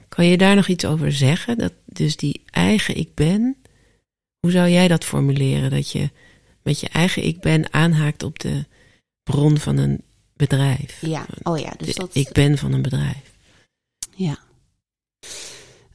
Kan 0.08 0.26
je 0.26 0.38
daar 0.38 0.56
nog 0.56 0.68
iets 0.68 0.86
over 0.86 1.12
zeggen? 1.12 1.58
Dat 1.58 1.74
dus 1.86 2.18
die 2.18 2.42
eigen 2.46 2.98
ik 2.98 3.16
ben, 3.16 3.58
hoe 4.40 4.52
zou 4.52 4.70
jij 4.70 4.88
dat 4.88 5.06
formuleren? 5.06 5.70
Dat 5.70 5.92
je 5.92 6.10
met 6.62 6.80
je 6.80 6.90
eigen 6.90 7.24
ik 7.24 7.40
ben 7.40 7.74
aanhaakt 7.74 8.24
op 8.24 8.40
de 8.40 8.66
bron 9.24 9.58
van 9.58 9.78
een 9.78 10.04
bedrijf. 10.34 11.02
Ja, 11.02 11.26
oh 11.44 11.60
ja. 11.60 11.74
Dus 11.78 11.96
dat, 11.96 12.16
ik 12.16 12.32
ben 12.32 12.58
van 12.58 12.74
een 12.74 12.82
bedrijf. 12.82 13.32
Ja. 14.16 14.38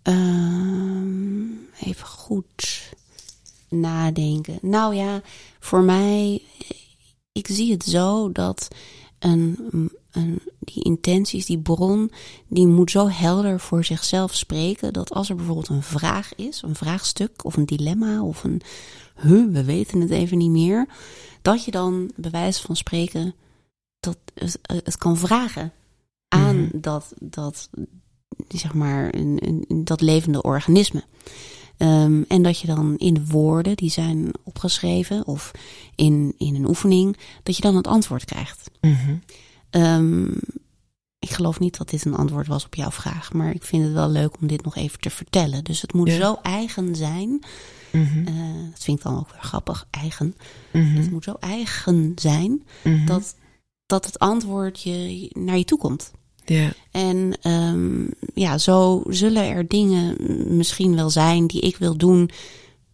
Um, 0.03 1.69
even 1.81 2.07
goed 2.07 2.93
nadenken. 3.69 4.59
Nou 4.63 4.95
ja, 4.95 5.23
voor 5.61 5.83
mij, 5.83 6.43
ik 7.33 7.47
zie 7.47 7.73
het 7.73 7.85
zo 7.85 8.33
dat 8.33 8.69
een, 9.19 9.59
een, 10.17 10.41
die 10.59 10.85
intenties, 10.85 11.47
die 11.47 11.59
bron, 11.59 12.11
die 12.49 12.67
moet 12.67 12.91
zo 12.91 13.09
helder 13.09 13.61
voor 13.61 13.85
zichzelf 13.85 14.35
spreken 14.35 14.93
dat 14.93 15.13
als 15.13 15.29
er 15.29 15.37
bijvoorbeeld 15.37 15.69
een 15.69 15.83
vraag 15.83 16.35
is, 16.35 16.63
een 16.63 16.75
vraagstuk 16.75 17.45
of 17.45 17.57
een 17.57 17.67
dilemma 17.67 18.23
of 18.23 18.45
een 18.45 18.61
huh, 19.17 19.53
we 19.53 19.65
weten 19.65 20.01
het 20.01 20.11
even 20.11 20.39
niet 20.39 20.51
meer, 20.51 20.87
dat 21.43 21.65
je 21.65 21.71
dan 21.71 22.11
bij 22.17 22.31
wijze 22.31 22.63
van 22.63 22.77
spreken 22.77 23.35
dat 24.01 24.19
het, 24.35 24.59
het 24.63 24.99
kan 24.99 25.17
vragen 25.17 25.73
aan 26.29 26.57
Mhm. 26.57 26.81
dat, 26.81 27.15
dat, 27.21 27.69
zeg 28.49 28.75
maar, 28.75 29.15
een, 29.15 29.39
een, 29.41 29.85
dat 29.85 30.01
levende 30.01 30.43
organisme. 30.43 31.05
Um, 31.79 32.25
en 32.29 32.43
dat 32.43 32.59
je 32.59 32.67
dan 32.67 32.97
in 32.97 33.15
de 33.15 33.27
woorden 33.27 33.77
die 33.77 33.91
zijn 33.91 34.31
opgeschreven 34.45 35.27
of 35.27 35.51
in, 35.95 36.35
in 36.39 36.55
een 36.55 36.69
oefening, 36.69 37.17
dat 37.43 37.57
je 37.57 37.63
dan 37.63 37.77
het 37.77 37.87
antwoord 37.87 38.25
krijgt. 38.25 38.71
Mhm. 38.81 39.17
Um, 39.77 40.35
ik 41.19 41.31
geloof 41.31 41.59
niet 41.61 41.79
dat 41.79 41.91
dit 41.91 42.05
een 42.05 42.15
antwoord 42.17 42.47
was 42.47 42.65
op 42.65 42.75
jouw 42.75 42.91
vraag, 42.91 43.33
maar 43.33 43.55
ik 43.55 43.63
vind 43.63 43.85
het 43.85 43.93
wel 43.93 44.09
leuk 44.09 44.37
om 44.41 44.47
dit 44.47 44.65
nog 44.65 44.77
even 44.77 45.01
te 45.01 45.11
vertellen. 45.11 45.65
Dus 45.65 45.81
het 45.81 45.93
moet 45.93 46.09
Ja. 46.09 46.17
zo 46.17 46.39
eigen 46.43 46.95
zijn. 46.97 47.43
Mhm. 47.93 48.19
Uh, 48.19 48.71
dat 48.71 48.83
vind 48.83 48.99
ik 48.99 49.05
dan 49.05 49.19
ook 49.19 49.31
weer 49.33 49.43
grappig, 49.43 49.87
eigen. 49.91 50.35
Mhm. 50.73 50.97
Het 50.97 51.11
moet 51.11 51.25
zo 51.25 51.37
eigen 51.41 52.13
zijn 52.17 52.63
Mhm. 52.85 53.07
dat, 53.07 53.35
dat 53.87 54.05
het 54.07 54.19
antwoord 54.19 54.83
je, 54.83 55.31
naar 55.39 55.59
je 55.59 55.65
toe 55.65 55.79
komt. 55.79 56.13
Ja, 56.45 56.73
En 56.91 57.51
um, 57.51 58.11
ja, 58.35 58.59
zo 58.59 59.03
zullen 59.09 59.43
er 59.49 59.69
dingen 59.69 60.17
misschien 60.57 60.95
wel 60.95 61.11
zijn 61.11 61.47
die 61.47 61.61
ik 61.61 61.77
wil 61.77 61.97
doen. 61.97 62.31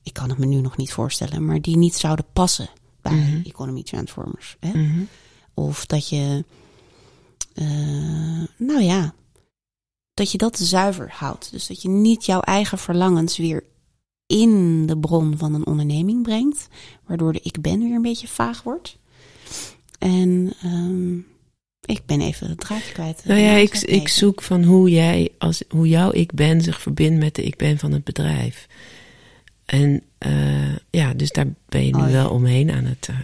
Ik 0.03 0.13
kan 0.13 0.29
het 0.29 0.39
me 0.39 0.47
nu 0.47 0.61
nog 0.61 0.77
niet 0.77 0.93
voorstellen, 0.93 1.45
maar 1.45 1.61
die 1.61 1.77
niet 1.77 1.95
zouden 1.95 2.25
passen 2.33 2.69
bij 3.01 3.13
Mhm. 3.13 3.41
Economy 3.45 3.83
Transformers. 3.83 4.57
Hè? 4.61 4.73
Of 5.55 5.87
dat 5.87 6.09
je, 6.09 6.45
uh, 7.55 8.45
nou 8.57 8.83
ja, 8.83 9.15
dat 10.15 10.33
je 10.33 10.39
dat 10.39 10.59
zuiver 10.59 11.11
houdt. 11.13 11.51
Dus 11.51 11.67
dat 11.67 11.83
je 11.83 11.89
niet 11.89 12.27
jouw 12.27 12.41
eigen 12.41 12.79
verlangens 12.79 13.37
weer 13.37 13.65
in 14.27 14.87
de 14.87 14.99
bron 14.99 15.39
van 15.39 15.55
een 15.55 15.67
onderneming 15.67 16.23
brengt, 16.23 16.69
waardoor 17.07 17.33
de 17.33 17.41
ik 17.43 17.61
ben 17.61 17.81
weer 17.81 17.95
een 17.95 18.03
beetje 18.03 18.29
vaag 18.29 18.63
wordt. 18.63 18.99
En 19.99 20.53
um, 20.65 21.27
ik 21.85 22.07
ben 22.07 22.21
even 22.21 22.49
het 22.49 22.61
draadje 22.61 22.93
kwijt. 22.93 23.25
Nou 23.25 23.41
ja, 23.41 23.53
ik, 23.53 23.75
ik 23.75 24.09
zoek 24.09 24.43
van 24.43 24.65
hoe 24.65 24.91
jij, 24.91 25.31
als, 25.39 25.63
hoe 25.69 25.89
jouw 25.89 26.13
ik 26.13 26.33
ben 26.33 26.61
zich 26.61 26.81
verbindt 26.81 27.19
met 27.19 27.35
de 27.35 27.43
ik 27.43 27.57
ben 27.57 27.79
van 27.79 27.93
het 27.93 28.05
bedrijf. 28.05 28.67
En 29.65 30.03
uh, 30.27 30.77
ja, 30.91 31.15
dus 31.15 31.31
daar 31.31 31.47
ben 31.69 31.87
je 31.87 31.95
nu 31.95 32.03
Oh, 32.03 32.07
ja. 32.07 32.13
wel 32.13 32.31
omheen 32.31 32.71
aan 32.71 32.85
het 32.85 33.09
uh, 33.11 33.17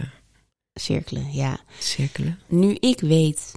cirkelen, 0.73 1.33
ja. 1.33 1.59
cirkelen. 1.79 2.39
Nu 2.47 2.77
ik 2.79 2.99
weet 2.99 3.51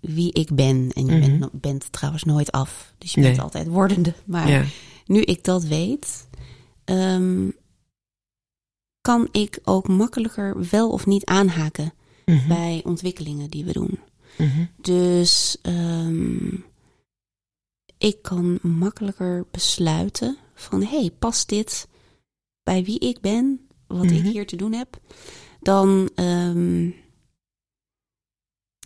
wie 0.00 0.32
ik 0.32 0.54
ben, 0.54 0.90
en 0.94 1.06
je 1.06 1.12
Mhm. 1.16 1.38
bent, 1.38 1.52
bent 1.60 1.92
trouwens 1.92 2.24
nooit 2.24 2.52
af, 2.52 2.94
dus 2.98 3.14
je 3.14 3.20
bent 3.20 3.38
altijd 3.38 3.66
wordende. 3.66 4.14
Maar 4.26 4.48
Ja, 4.50 4.64
nu 5.06 5.20
ik 5.22 5.44
dat 5.44 5.64
weet, 5.64 6.28
um, 6.84 7.52
kan 9.00 9.28
ik 9.32 9.58
ook 9.64 9.88
makkelijker 9.88 10.68
wel 10.70 10.90
of 10.90 11.06
niet 11.06 11.24
aanhaken 11.24 11.92
Mhm. 12.26 12.48
bij 12.48 12.80
ontwikkelingen 12.84 13.50
die 13.50 13.64
we 13.64 13.72
doen. 13.72 13.98
Mhm. 14.38 14.64
Dus 14.80 15.56
um, 15.62 16.64
ik 17.98 18.22
kan 18.22 18.58
makkelijker 18.62 19.46
besluiten 19.50 20.36
van 20.54 20.82
hé, 20.82 20.98
hey, 21.00 21.10
past 21.18 21.48
dit 21.48 21.88
bij 22.62 22.84
wie 22.84 22.98
ik 22.98 23.20
ben, 23.20 23.66
wat 23.86 24.04
Mhm. 24.04 24.14
ik 24.14 24.24
hier 24.24 24.46
te 24.46 24.56
doen 24.56 24.72
heb, 24.72 25.00
dan 25.60 26.10
um, 26.14 26.94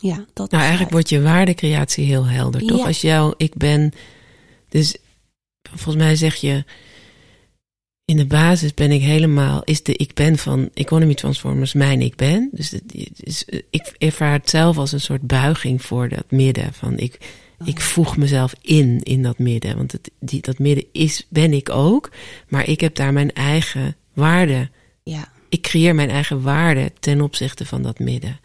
ja, 0.03 0.25
dat 0.33 0.51
Nou, 0.51 0.63
eigenlijk 0.63 0.93
wordt 0.93 1.09
je 1.09 1.23
waardecreatie 1.23 2.05
heel 2.05 2.27
helder, 2.27 2.67
toch? 2.67 2.79
Ja. 2.79 2.87
Als 2.87 3.01
jou 3.01 3.35
ik 3.37 3.55
ben. 3.55 3.93
Dus 4.69 4.97
volgens 5.63 6.05
mij 6.05 6.17
zeg 6.17 6.35
je. 6.35 6.65
In 8.05 8.17
de 8.17 8.27
basis 8.27 8.75
ben 8.75 8.91
ik 8.91 9.01
helemaal. 9.01 9.63
Is 9.65 9.83
de 9.83 9.97
ik 9.97 10.15
ben 10.15 10.39
van 10.39 10.71
Economy 10.75 11.15
Transformers 11.15 11.73
mijn 11.73 12.01
ik 12.01 12.17
ben? 12.17 12.49
Dus 12.53 12.71
het 12.71 12.83
is, 13.17 13.45
ik 13.71 13.95
ervaar 13.99 14.33
het 14.33 14.51
zelf 14.51 14.79
als 14.79 14.93
een 14.93 15.01
soort 15.01 15.27
buiging 15.27 15.83
voor 15.83 16.09
dat 16.09 16.31
midden. 16.31 16.73
Van 16.73 16.99
ik, 16.99 17.19
Oh, 17.59 17.69
ik 17.69 17.81
voeg 17.81 18.17
mezelf 18.17 18.55
in 18.61 19.03
in 19.03 19.23
dat 19.23 19.39
midden. 19.39 19.77
Want 19.77 19.93
het, 19.93 20.11
die, 20.21 20.41
dat 20.41 20.59
midden 20.59 20.85
is, 20.93 21.27
ben 21.29 21.53
ik 21.53 21.71
ook. 21.71 22.11
Maar 22.49 22.69
ik 22.69 22.81
heb 22.81 22.95
daar 22.95 23.13
mijn 23.13 23.33
eigen 23.33 23.97
waarde 24.13 24.71
ja, 25.03 25.33
ik 25.49 25.63
creëer 25.63 25.95
mijn 25.95 26.11
eigen 26.11 26.43
waarde 26.43 26.93
ten 27.01 27.21
opzichte 27.21 27.67
van 27.67 27.83
dat 27.83 27.99
midden. 27.99 28.41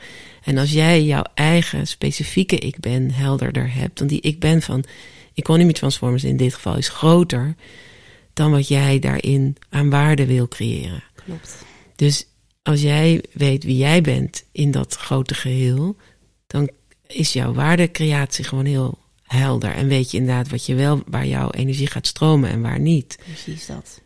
En 0.47 0.57
als 0.57 0.71
jij 0.71 1.03
jouw 1.03 1.23
eigen 1.33 1.88
specifieke 1.88 2.55
ik 2.55 2.79
ben 2.79 3.12
helderder 3.12 3.73
hebt, 3.73 3.97
dan 3.97 4.07
die 4.07 4.21
ik 4.21 4.39
ben 4.39 4.62
van 4.62 4.83
Economy 5.33 5.73
Transformers 5.73 6.23
in 6.23 6.38
dit 6.38 6.53
geval 6.53 6.77
is 6.77 6.89
groter 6.89 7.55
dan 8.33 8.51
wat 8.51 8.67
jij 8.67 8.99
daarin 8.99 9.57
aan 9.69 9.89
waarde 9.89 10.25
wil 10.25 10.47
creëren. 10.47 11.03
klopt. 11.25 11.55
Dus 11.95 12.27
als 12.63 12.81
jij 12.81 13.23
weet 13.33 13.63
wie 13.63 13.77
jij 13.77 14.01
bent 14.01 14.43
in 14.51 14.71
dat 14.71 14.95
grote 14.95 15.33
geheel, 15.33 15.95
dan 16.47 16.69
is 17.07 17.33
jouw 17.33 17.53
waardecreatie 17.53 18.43
gewoon 18.43 18.65
heel 18.65 18.99
helder. 19.23 19.71
En 19.71 19.88
weet 19.88 20.12
je 20.12 20.17
inderdaad 20.17 20.49
wat 20.49 20.65
je 20.65 20.75
wel, 20.75 21.01
waar 21.07 21.27
jouw 21.27 21.49
energie 21.49 21.88
gaat 21.88 22.07
stromen 22.07 22.49
en 22.49 22.62
waar 22.62 22.79
niet. 22.79 23.17
Precies 23.23 23.65
dat. 23.65 24.01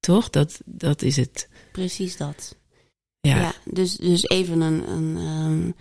Toch? 0.00 0.30
Dat, 0.30 0.60
dat 0.64 1.02
is 1.02 1.16
het. 1.16 1.48
Precies 1.72 2.16
dat. 2.16 2.56
Ja. 3.28 3.36
Ja, 3.36 3.52
dus, 3.64 3.96
dus 3.96 4.28
even 4.28 4.60
een, 4.60 4.90
een, 4.90 5.16
um, 5.16 5.74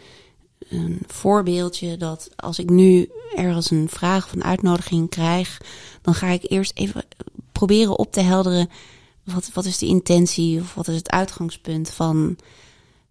een 0.70 1.00
voorbeeldje 1.08 1.98
dat 1.98 2.30
als 2.36 2.60
ik 2.60 2.70
nu 2.70 3.10
ergens 3.36 3.72
een 3.72 3.90
vraag 3.90 4.26
of 4.26 4.34
een 4.34 4.44
uitnodiging 4.44 5.10
krijg, 5.10 5.62
dan 6.02 6.14
ga 6.14 6.28
ik 6.28 6.52
eerst 6.52 6.72
even 6.76 7.04
proberen 7.52 8.00
op 8.00 8.12
te 8.12 8.22
helderen 8.22 8.70
wat, 9.24 9.50
wat 9.54 9.66
is 9.66 9.78
de 9.78 9.86
intentie 9.86 10.60
of 10.60 10.74
wat 10.74 10.88
is 10.88 10.96
het 10.96 11.12
uitgangspunt 11.12 11.90
van, 11.90 12.38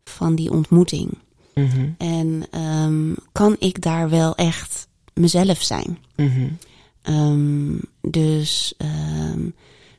van 0.05 0.35
die 0.35 0.51
ontmoeting. 0.51 1.19
Mhm. 1.55 1.89
En 1.99 2.61
um, 2.61 3.17
kan 3.33 3.57
ik 3.59 3.83
daar 3.83 4.11
wel 4.11 4.35
echt 4.35 4.89
mezelf 5.15 5.63
zijn. 5.63 5.99
Mhm. 6.17 6.49
Ehm, 7.03 7.79
dus 8.01 8.75
ehm, 8.77 9.49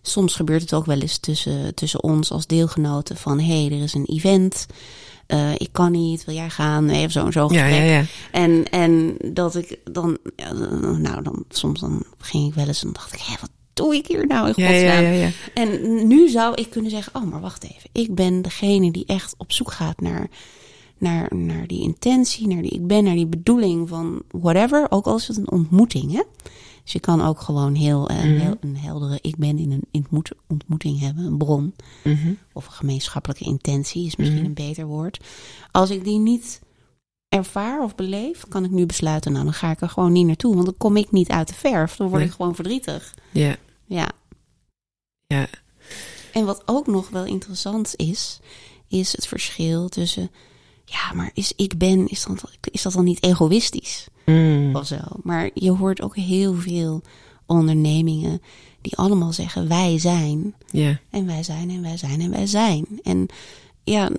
soms 0.01 0.35
gebeurt 0.35 0.61
het 0.61 0.73
ook 0.73 0.85
wel 0.85 0.99
eens 0.99 1.17
tussen, 1.17 1.75
tussen 1.75 2.03
ons 2.03 2.31
als 2.31 2.47
deelgenoten 2.47 3.17
van 3.17 3.39
hé, 3.39 3.65
hey, 3.65 3.77
er 3.77 3.83
is 3.83 3.93
een 3.93 4.05
event. 4.05 4.65
eh, 5.27 5.53
ik 5.57 5.69
kan 5.71 5.91
niet, 5.91 6.25
wil 6.25 6.35
jij 6.35 6.49
gaan? 6.49 6.89
Even 6.89 7.11
zo'n 7.11 7.31
zo 7.31 7.47
Ja, 7.53 7.63
gesprek. 7.63 7.79
ja, 7.79 7.83
ja. 7.91 8.03
En, 8.31 8.69
en 8.69 9.17
dat 9.33 9.55
ik 9.55 9.79
dan, 9.91 10.17
ja, 10.35 10.53
nou 10.97 11.21
dan, 11.23 11.43
soms 11.49 11.79
dan 11.79 12.03
ging 12.17 12.47
ik 12.47 12.53
wel 12.53 12.67
eens 12.67 12.83
en 12.83 12.93
dacht 12.93 13.13
ik, 13.13 13.19
hé, 13.19 13.35
wat 13.41 13.49
doe 13.73 13.95
ik 13.95 14.07
hier 14.07 14.27
nou 14.27 14.47
in 14.47 14.53
Ja, 14.55 14.67
godsnaam? 14.67 15.03
ja, 15.03 15.09
ja, 15.09 15.21
ja. 15.25 15.29
En 15.53 16.07
nu 16.07 16.29
zou 16.29 16.53
ik 16.55 16.69
kunnen 16.69 16.91
zeggen, 16.91 17.15
oh, 17.15 17.23
maar 17.31 17.41
wacht 17.41 17.63
even. 17.63 17.89
Ik 17.91 18.15
ben 18.15 18.41
degene 18.41 18.91
die 18.91 19.05
echt 19.05 19.33
op 19.37 19.51
zoek 19.51 19.71
gaat 19.71 20.01
naar, 20.01 20.27
naar, 20.97 21.35
naar 21.35 21.67
die 21.67 21.81
intentie, 21.81 22.47
naar 22.47 22.61
die 22.61 22.71
ik 22.71 22.87
ben, 22.87 23.03
naar 23.03 23.15
die 23.15 23.27
bedoeling 23.27 23.89
van 23.89 24.21
whatever. 24.31 24.85
Ook 24.89 25.05
al 25.05 25.15
is 25.15 25.27
het 25.27 25.37
een 25.37 25.51
ontmoeting, 25.51 26.11
hè. 26.11 26.21
Dus 26.83 26.91
je 26.93 26.99
kan 26.99 27.21
ook 27.21 27.39
gewoon 27.39 27.75
heel, 27.75 28.09
eh, 28.09 28.17
Mhm. 28.17 28.27
heel 28.39 28.57
een 28.61 28.77
heldere 28.77 29.19
ik 29.21 29.35
ben 29.37 29.57
in 29.57 29.71
een 29.71 29.83
ontmoet- 29.91 30.31
ontmoeting 30.47 30.99
hebben, 30.99 31.23
een 31.25 31.37
bron. 31.37 31.75
Mhm. 32.03 32.33
Of 32.53 32.65
een 32.65 32.71
gemeenschappelijke 32.73 33.43
intentie 33.43 34.05
is 34.05 34.15
misschien 34.15 34.37
Mhm. 34.39 34.47
een 34.47 34.53
beter 34.53 34.85
woord. 34.85 35.23
Als 35.71 35.89
ik 35.89 36.03
die 36.03 36.19
niet 36.19 36.61
ervaar 37.29 37.83
of 37.83 37.95
beleef, 37.95 38.47
kan 38.47 38.63
ik 38.63 38.71
nu 38.71 38.85
besluiten, 38.85 39.31
nou 39.31 39.43
dan 39.43 39.53
ga 39.53 39.71
ik 39.71 39.81
er 39.81 39.89
gewoon 39.89 40.11
niet 40.11 40.25
naartoe. 40.25 40.53
Want 40.53 40.65
dan 40.65 40.77
kom 40.77 40.97
ik 40.97 41.11
niet 41.11 41.29
uit 41.29 41.47
de 41.47 41.53
verf. 41.53 41.95
Dan 41.95 42.07
word 42.07 42.19
Nee. 42.19 42.29
ik 42.29 42.35
gewoon 42.35 42.55
verdrietig. 42.55 43.13
Ja, 43.31 43.55
Ja. 43.85 44.09
ja. 45.27 45.47
En 46.33 46.45
wat 46.45 46.63
ook 46.65 46.87
nog 46.87 47.09
wel 47.09 47.25
interessant 47.25 47.93
is, 47.95 48.39
is 48.87 49.11
het 49.11 49.27
verschil 49.27 49.89
tussen, 49.89 50.31
ja, 50.85 51.13
maar 51.13 51.31
is 51.33 51.53
ik 51.55 51.77
ben, 51.77 52.07
is 52.07 52.23
dat, 52.23 52.43
is 52.61 52.81
dat 52.81 52.93
dan 52.93 53.03
niet 53.03 53.23
egoïstisch 53.23 54.07
Mm. 54.25 54.75
of 54.75 54.87
zo? 54.87 54.97
Maar 55.23 55.49
je 55.53 55.71
hoort 55.71 56.01
ook 56.01 56.15
heel 56.15 56.53
veel 56.53 57.01
ondernemingen 57.45 58.41
die 58.81 58.97
allemaal 58.97 59.33
zeggen 59.33 59.67
wij 59.67 59.99
zijn 59.99 60.55
en 61.09 61.25
wij 61.25 61.43
zijn 61.43 61.69
en 61.69 61.81
wij 61.81 61.97
zijn 61.97 62.21
en 62.21 62.29
wij 62.29 62.47
zijn. 62.47 62.85
En 63.03 63.27
ja, 63.83 64.09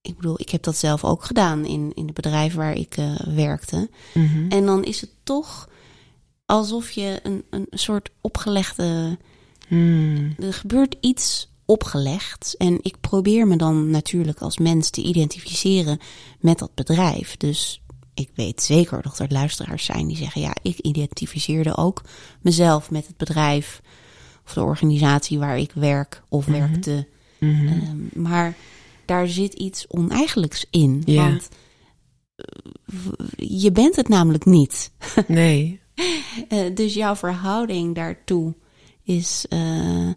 ik 0.00 0.16
bedoel, 0.16 0.40
ik 0.40 0.50
heb 0.50 0.62
dat 0.62 0.76
zelf 0.76 1.04
ook 1.04 1.24
gedaan 1.24 1.64
in, 1.64 1.92
in 1.94 2.04
het 2.04 2.14
bedrijf 2.14 2.54
waar 2.54 2.74
ik 2.74 2.96
eh, 2.96 3.14
werkte. 3.34 3.90
Mhm. 4.14 4.48
En 4.48 4.66
dan 4.66 4.84
is 4.84 5.00
het 5.00 5.10
toch 5.22 5.68
alsof 6.46 6.90
je 6.90 7.20
een, 7.22 7.44
een 7.50 7.66
soort 7.70 8.10
opgelegde 8.20 9.18
Mm. 9.68 10.34
er 10.38 10.52
gebeurt 10.54 10.96
iets 11.00 11.47
opgelegd. 11.68 12.54
En 12.58 12.78
ik 12.82 13.00
probeer 13.00 13.46
me 13.46 13.56
dan 13.56 13.90
natuurlijk 13.90 14.40
als 14.40 14.58
mens 14.58 14.90
te 14.90 15.02
identificeren 15.02 15.98
met 16.40 16.58
dat 16.58 16.74
bedrijf. 16.74 17.36
Dus 17.36 17.82
ik 18.14 18.30
weet 18.34 18.62
zeker 18.62 19.02
dat 19.02 19.18
er 19.18 19.26
luisteraars 19.32 19.84
zijn 19.84 20.06
die 20.06 20.16
zeggen: 20.16 20.40
ja, 20.40 20.54
ik 20.62 20.78
identificeerde 20.78 21.76
ook 21.76 22.02
mezelf 22.40 22.90
met 22.90 23.06
het 23.06 23.16
bedrijf 23.16 23.80
of 24.46 24.52
de 24.54 24.62
organisatie 24.62 25.38
waar 25.38 25.58
ik 25.58 25.72
werk 25.74 26.22
of 26.28 26.46
Mhm. 26.46 26.58
werkte. 26.58 27.06
Mhm. 27.38 27.66
Ehm, 27.68 28.22
maar 28.22 28.54
daar 29.04 29.28
zit 29.28 29.54
iets 29.54 29.84
oneigenlijks 29.88 30.66
in. 30.70 31.02
Ja. 31.04 31.28
Want 31.30 31.48
eh, 32.36 32.44
je 33.36 33.72
bent 33.72 33.96
het 33.96 34.08
namelijk 34.08 34.44
niet. 34.44 34.90
Nee. 35.26 35.80
Eh, 36.48 36.74
dus 36.74 36.94
jouw 36.94 37.16
verhouding 37.16 37.94
daartoe 37.94 38.54
is. 39.02 39.46
eh, 39.48 40.08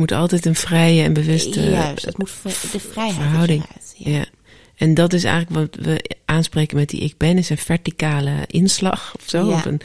Moet 0.00 0.12
altijd 0.12 0.46
een 0.46 0.54
vrije 0.54 1.02
en 1.02 1.12
bewuste 1.12 1.60
Juist, 1.70 2.04
het 2.04 2.18
moet 2.18 2.30
de 2.72 2.80
vrijheid 2.80 3.14
verhouding. 3.14 3.62
eruit. 3.62 3.94
Ja. 3.96 4.10
Ja. 4.10 4.24
En 4.74 4.94
dat 4.94 5.12
is 5.12 5.24
eigenlijk 5.24 5.72
wat 5.74 5.84
we 5.84 6.10
aanspreken 6.24 6.76
met 6.76 6.88
die 6.88 7.00
ik 7.00 7.14
ben, 7.16 7.38
is 7.38 7.50
een 7.50 7.58
verticale 7.58 8.32
inslag 8.46 9.14
of 9.16 9.28
zo. 9.28 9.48
Ja. 9.48 9.54
Of 9.54 9.64
een, 9.64 9.80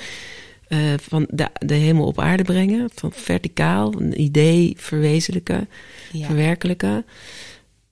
eh, 0.68 0.80
van 1.02 1.28
de, 1.30 1.50
de 1.66 1.74
hemel 1.74 2.06
op 2.06 2.20
aarde 2.20 2.44
brengen. 2.44 2.90
Van 2.96 3.12
verticaal, 3.14 3.94
een 4.02 4.22
idee 4.22 4.74
verwezenlijken, 4.78 5.70
Ja. 6.12 6.26
verwerkelijken. 6.26 7.06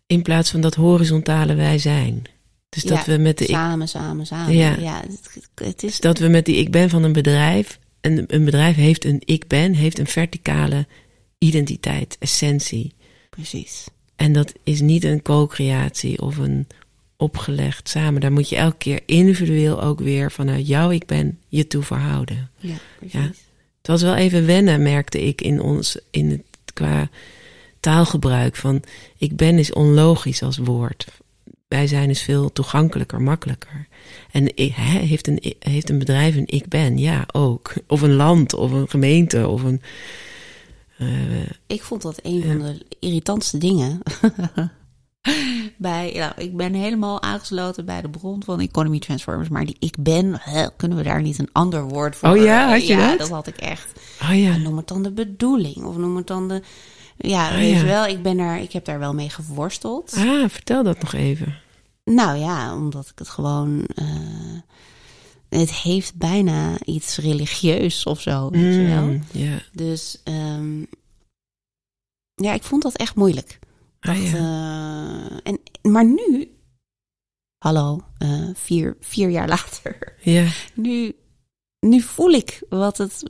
In 0.07 0.21
plaats 0.21 0.51
van 0.51 0.61
dat 0.61 0.75
horizontale 0.75 1.55
wij 1.55 1.77
zijn. 1.77 2.21
Dus 2.69 2.83
dat 2.83 3.05
we 3.05 3.17
met 3.17 3.37
de 3.37 3.45
ik, 3.45 3.55
Samen, 3.55 3.87
samen, 3.87 4.25
samen. 4.25 4.55
Ja. 4.55 4.75
Ja, 4.79 5.01
het, 5.07 5.47
het 5.55 5.83
is. 5.83 5.89
dus 5.89 5.99
dat 5.99 6.19
we 6.19 6.27
met 6.27 6.45
die 6.45 6.55
ik 6.55 6.71
ben 6.71 6.89
van 6.89 7.03
een 7.03 7.13
bedrijf. 7.13 7.79
En 8.01 8.23
een 8.27 8.45
bedrijf 8.45 8.75
heeft 8.75 9.05
een 9.05 9.21
ik 9.25 9.47
ben, 9.47 9.73
heeft 9.73 9.99
een 9.99 10.07
verticale 10.07 10.85
identiteit, 11.43 12.15
essentie. 12.19 12.93
Precies. 13.29 13.87
En 14.15 14.33
dat 14.33 14.53
is 14.63 14.81
niet 14.81 15.03
een 15.03 15.21
co-creatie 15.21 16.21
of 16.21 16.37
een 16.37 16.67
opgelegd 17.17 17.89
samen. 17.89 18.21
Daar 18.21 18.31
moet 18.31 18.49
je 18.49 18.55
elke 18.55 18.77
keer 18.77 19.01
individueel 19.05 19.81
ook 19.81 19.99
weer 19.99 20.31
vanuit 20.31 20.67
jouw 20.67 20.91
ik 20.91 21.05
ben 21.05 21.39
je 21.47 21.67
toe 21.67 21.83
verhouden. 21.83 22.49
Ja, 22.57 22.75
precies. 22.97 23.19
Ja. 23.19 23.31
Het 23.77 23.87
was 23.87 24.01
wel 24.01 24.15
even 24.15 24.45
wennen, 24.45 24.81
merkte 24.81 25.21
ik 25.21 25.41
in 25.41 25.61
ons, 25.61 25.97
in 26.11 26.29
het, 26.29 26.73
qua 26.73 27.09
taalgebruik. 27.79 28.55
Van 28.55 28.83
ik 29.17 29.35
ben 29.35 29.57
is 29.57 29.73
onlogisch 29.73 30.43
als 30.43 30.57
woord. 30.57 31.05
Wij 31.67 31.87
zijn 31.87 32.09
is 32.09 32.21
veel 32.21 32.51
toegankelijker, 32.51 33.21
makkelijker. 33.21 33.87
En 34.31 34.51
heeft, 34.55 35.27
een, 35.27 35.55
heeft 35.59 35.89
een 35.89 35.99
bedrijf 35.99 36.35
een 36.35 36.47
ik 36.47 36.67
ben? 36.67 36.97
Ja, 36.97 37.25
ook. 37.31 37.73
Of 37.87 38.01
een 38.01 38.13
land, 38.13 38.53
of 38.53 38.71
een 38.71 38.89
gemeente, 38.89 39.47
of 39.47 39.63
een... 39.63 39.81
eh, 41.01 41.49
Ik 41.67 41.81
vond 41.83 42.01
dat 42.01 42.19
een 42.21 42.43
van 42.43 42.57
de 42.59 42.85
irritantste 42.99 43.57
dingen. 43.57 43.99
bij, 45.77 46.11
nou, 46.15 46.31
ik 46.37 46.57
ben 46.57 46.73
helemaal 46.73 47.21
aangesloten 47.21 47.85
bij 47.85 48.01
de 48.01 48.09
bron 48.09 48.43
van 48.43 48.59
Economy 48.59 48.99
Transformers. 48.99 49.49
Maar 49.49 49.65
die 49.65 49.75
ik 49.79 49.95
ben, 49.99 50.41
kunnen 50.77 50.97
we 50.97 51.03
daar 51.03 51.21
niet 51.21 51.39
een 51.39 51.49
ander 51.51 51.83
woord 51.83 52.15
voor? 52.15 52.29
Oh 52.29 52.37
ja, 52.37 52.69
had 52.69 52.87
je 52.87 52.93
ja, 52.95 53.09
dat? 53.09 53.17
dat 53.19 53.29
had 53.29 53.47
ik 53.47 53.57
echt. 53.57 53.99
oh 54.21 54.39
ja, 54.41 54.57
Noem 54.57 54.77
het 54.77 54.87
dan 54.87 55.03
de 55.03 55.11
bedoeling. 55.11 55.83
Of 55.83 55.97
noem 55.97 56.15
het 56.15 56.27
dan 56.27 56.47
de... 56.47 56.61
Ja, 57.17 57.49
Oh 57.49 57.55
weet 57.55 57.75
ja. 57.75 57.83
wel, 57.83 58.05
ik, 58.05 58.21
ben 58.21 58.37
daar, 58.37 58.61
ik 58.61 58.71
heb 58.71 58.85
daar 58.85 58.99
wel 58.99 59.13
mee 59.13 59.29
geworsteld. 59.29 60.13
ah, 60.17 60.49
vertel 60.49 60.83
dat 60.83 61.01
nog 61.01 61.13
even. 61.13 61.55
Nou 62.03 62.37
ja, 62.37 62.75
omdat 62.75 63.07
ik 63.11 63.19
het 63.19 63.29
gewoon. 63.29 63.85
eh, 63.95 64.05
het 65.59 65.71
heeft 65.73 66.15
bijna 66.15 66.83
iets 66.85 67.17
religieus 67.17 68.05
of 68.05 68.21
zo, 68.21 68.49
weet 68.49 68.73
je 68.75 68.85
wel. 68.85 69.03
Mm, 69.05 69.23
ja. 69.31 69.61
Dus 69.73 70.21
ehm, 70.23 70.81
ja, 72.35 72.53
ik 72.53 72.63
vond 72.63 72.81
dat 72.83 72.95
echt 72.95 73.15
moeilijk. 73.15 73.59
Ah, 73.99 74.15
Dat, 74.15 74.27
ja. 74.27 74.35
eh, 74.37 75.37
en, 75.43 75.59
maar 75.91 76.05
nu, 76.05 76.51
hallo, 77.57 78.03
eh, 78.17 78.49
vier, 78.53 78.97
vier 78.99 79.29
jaar 79.29 79.47
later, 79.57 80.13
ja. 80.21 80.47
nu, 80.73 81.15
nu 81.79 82.01
voel 82.01 82.29
ik 82.31 82.63
wat 82.69 82.97
het. 82.97 83.23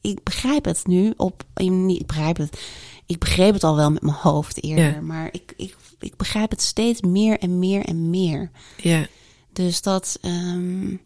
ik 0.00 0.22
begrijp 0.24 0.64
het 0.64 0.86
nu 0.86 1.12
op. 1.16 1.44
niet- 1.54 2.00
Ik 2.00 2.06
begrijp 2.06 2.36
het. 2.36 2.60
Ik 3.06 3.18
begreep 3.18 3.52
het 3.54 3.64
al 3.64 3.76
wel 3.76 3.90
met 3.90 4.02
mijn 4.02 4.16
hoofd 4.16 4.62
eerder, 4.62 5.02
maar 5.02 5.28
ik, 5.32 5.52
ik, 5.56 5.76
ik 5.98 6.16
begrijp 6.16 6.50
het 6.50 6.60
steeds 6.62 7.00
meer 7.00 7.38
en 7.38 7.58
meer 7.58 7.84
en 7.84 8.10
meer. 8.10 8.50
Ja. 8.76 9.06
Dus 9.52 9.82
dat, 9.82 10.18
ehm, 10.20 10.96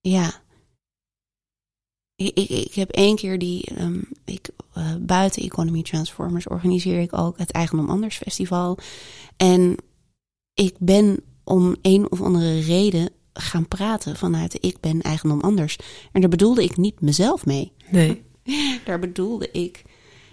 ja. 0.00 0.42
Ik, 2.14 2.38
ik, 2.38 2.48
ik 2.48 2.74
heb 2.74 2.90
één 2.90 3.16
keer 3.16 3.38
die, 3.38 3.64
ehm, 3.64 4.00
ik, 4.24 4.48
eh, 4.72 4.94
buiten 5.00 5.42
Economy 5.42 5.82
Transformers 5.82 6.46
organiseer 6.48 7.00
ik 7.00 7.18
ook 7.18 7.38
het 7.38 7.50
Eigendom 7.50 7.88
Anders 7.90 8.16
Festival. 8.16 8.78
En 9.36 9.76
ik 10.54 10.74
ben 10.78 11.20
om 11.44 11.76
een 11.82 12.10
of 12.10 12.20
andere 12.20 12.60
reden 12.60 13.10
gaan 13.32 13.68
praten 13.68 14.16
vanuit 14.16 14.52
de 14.52 14.58
ik 14.60 14.80
ben 14.80 15.00
eigendom 15.00 15.40
anders. 15.40 15.76
En 16.12 16.20
daar 16.20 16.30
bedoelde 16.30 16.62
ik 16.64 16.76
niet 16.76 17.00
mezelf 17.00 17.46
mee. 17.46 17.72
Nee. 17.90 18.22
Daar 18.84 18.98
bedoelde 18.98 19.50
ik 19.50 19.82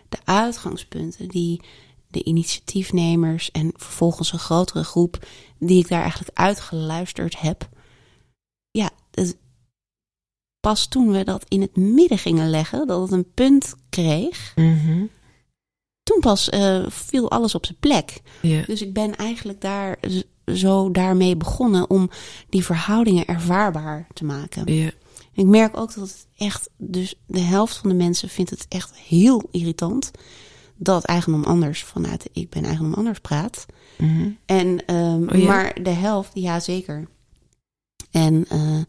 de 0.10 0.18
uitgangspunten 0.24 1.28
die 1.28 1.62
de 2.08 2.24
initiatiefnemers 2.24 3.52
en 3.52 3.72
vervolgens 3.76 4.34
een 4.34 4.40
grotere 4.40 4.84
groep 4.84 5.26
die 5.60 5.80
ik 5.80 5.88
daar 5.88 6.02
eigenlijk 6.02 6.38
uitgeluisterd 6.38 7.40
heb. 7.40 7.70
Ja, 8.72 8.90
het- 9.12 9.38
pas 10.68 10.88
toen 10.88 11.12
we 11.12 11.24
dat 11.24 11.46
in 11.48 11.62
het 11.62 11.76
midden 11.76 12.18
gingen 12.18 12.50
leggen, 12.50 12.88
dat 12.88 13.02
het 13.02 13.12
een 13.12 13.32
punt 13.34 13.76
kreeg, 13.90 14.52
Mhm. 14.56 15.06
toen 16.04 16.20
pas 16.20 16.50
eh, 16.50 16.86
viel 16.90 17.32
alles 17.32 17.56
op 17.56 17.66
zijn 17.66 17.78
plek. 17.80 18.22
Dus 18.42 18.82
ik 18.82 18.94
ben 18.94 19.16
eigenlijk 19.16 19.62
daar 19.62 19.98
zo 20.54 20.92
daarmee 20.92 21.36
begonnen 21.38 21.90
om 21.90 22.10
die 22.50 22.66
verhoudingen 22.66 23.26
ervaarbaar 23.26 24.08
te 24.14 24.26
maken. 24.26 24.74
Ja. 24.74 24.92
Ik 25.34 25.46
merk 25.46 25.78
ook 25.78 25.94
dat 25.96 26.04
het 26.10 26.28
echt, 26.38 26.70
dus 26.78 27.16
de 27.26 27.40
helft 27.40 27.78
van 27.78 27.90
de 27.90 27.96
mensen 27.96 28.30
vindt 28.30 28.50
het 28.50 28.66
echt 28.70 28.96
heel 28.96 29.44
irritant 29.52 30.12
dat 30.76 31.04
eigendom 31.04 31.44
anders 31.44 31.84
vanuit 31.84 32.22
de 32.24 32.30
ik 32.34 32.50
ben 32.50 32.64
eigendom 32.64 32.94
anders 32.94 33.20
praat. 33.20 33.66
Mhm. 33.98 34.30
En, 34.46 34.86
ehm, 34.86 35.24
Oh 35.30 35.38
ja? 35.38 35.46
Maar 35.48 35.84
de 35.84 35.90
helft, 35.90 36.32
ja 36.34 36.60
zeker. 36.60 37.08
En 38.12 38.46
eh, 38.50 38.80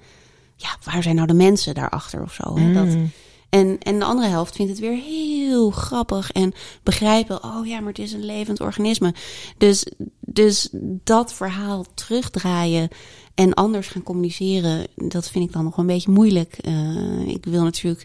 ja, 0.61 0.77
waar 0.85 1.03
zijn 1.03 1.15
nou 1.15 1.27
de 1.27 1.35
mensen 1.35 1.75
daarachter 1.75 2.23
of 2.23 2.33
zo? 2.33 2.59
Hè? 2.59 2.73
Dat, 2.73 2.87
Mm. 2.87 3.11
en, 3.49 3.79
en 3.79 3.99
de 3.99 4.05
andere 4.05 4.29
helft 4.29 4.57
vindt 4.57 4.71
het 4.71 4.81
weer 4.81 4.97
heel 4.97 5.71
grappig 5.71 6.33
en 6.33 6.53
begrijpen, 6.83 7.45
oh 7.45 7.67
ja, 7.67 7.79
maar 7.81 7.89
het 7.89 7.99
is 7.99 8.13
een 8.13 8.25
levend 8.25 8.61
organisme. 8.61 9.15
Dus, 9.59 9.87
dus 10.21 10.69
dat 11.05 11.33
verhaal 11.33 11.85
terugdraaien 11.95 12.89
En 13.35 13.55
anders 13.55 13.89
gaan 13.89 14.03
communiceren, 14.03 14.87
dat 14.95 15.31
vind 15.31 15.45
ik 15.45 15.53
dan 15.53 15.65
nog 15.65 15.77
een 15.77 15.87
beetje 15.87 16.11
moeilijk. 16.11 16.59
Uh, 16.69 17.29
ik 17.29 17.45
wil 17.45 17.63
natuurlijk. 17.63 18.05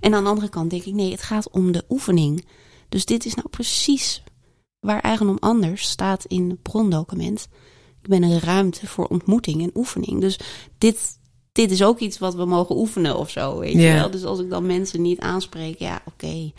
En 0.00 0.14
aan 0.14 0.22
de 0.24 0.30
andere 0.30 0.48
kant 0.48 0.70
denk 0.70 0.82
ik, 0.82 0.94
nee, 0.94 1.10
het 1.10 1.22
gaat 1.22 1.50
om 1.50 1.72
de 1.72 1.84
oefening. 1.88 2.44
Dus 2.88 3.04
dit 3.04 3.24
is 3.24 3.34
nou 3.34 3.48
precies 3.48 4.22
waar 4.80 5.00
eigendom 5.00 5.36
anders 5.40 5.88
staat 5.88 6.24
in 6.24 6.50
het 6.50 6.62
brondocument. 6.62 7.48
Ik 8.02 8.08
ben 8.08 8.22
een 8.22 8.40
ruimte 8.40 8.86
voor 8.86 9.06
ontmoeting 9.06 9.62
en 9.62 9.70
oefening. 9.74 10.20
Dus 10.20 10.38
dit, 10.78 11.18
dit 11.56 11.70
is 11.70 11.82
ook 11.82 11.98
iets 11.98 12.18
wat 12.18 12.34
we 12.34 12.44
mogen 12.44 12.76
oefenen 12.76 13.16
of 13.16 13.30
zo, 13.30 13.58
weet 13.58 13.72
je 13.72 13.92
wel. 13.92 14.10
Dus 14.10 14.24
als 14.24 14.40
ik 14.40 14.50
dan 14.50 14.66
mensen 14.66 15.02
niet 15.02 15.20
aanspreek, 15.20 15.78
ja, 15.78 16.02
oké, 16.04 16.50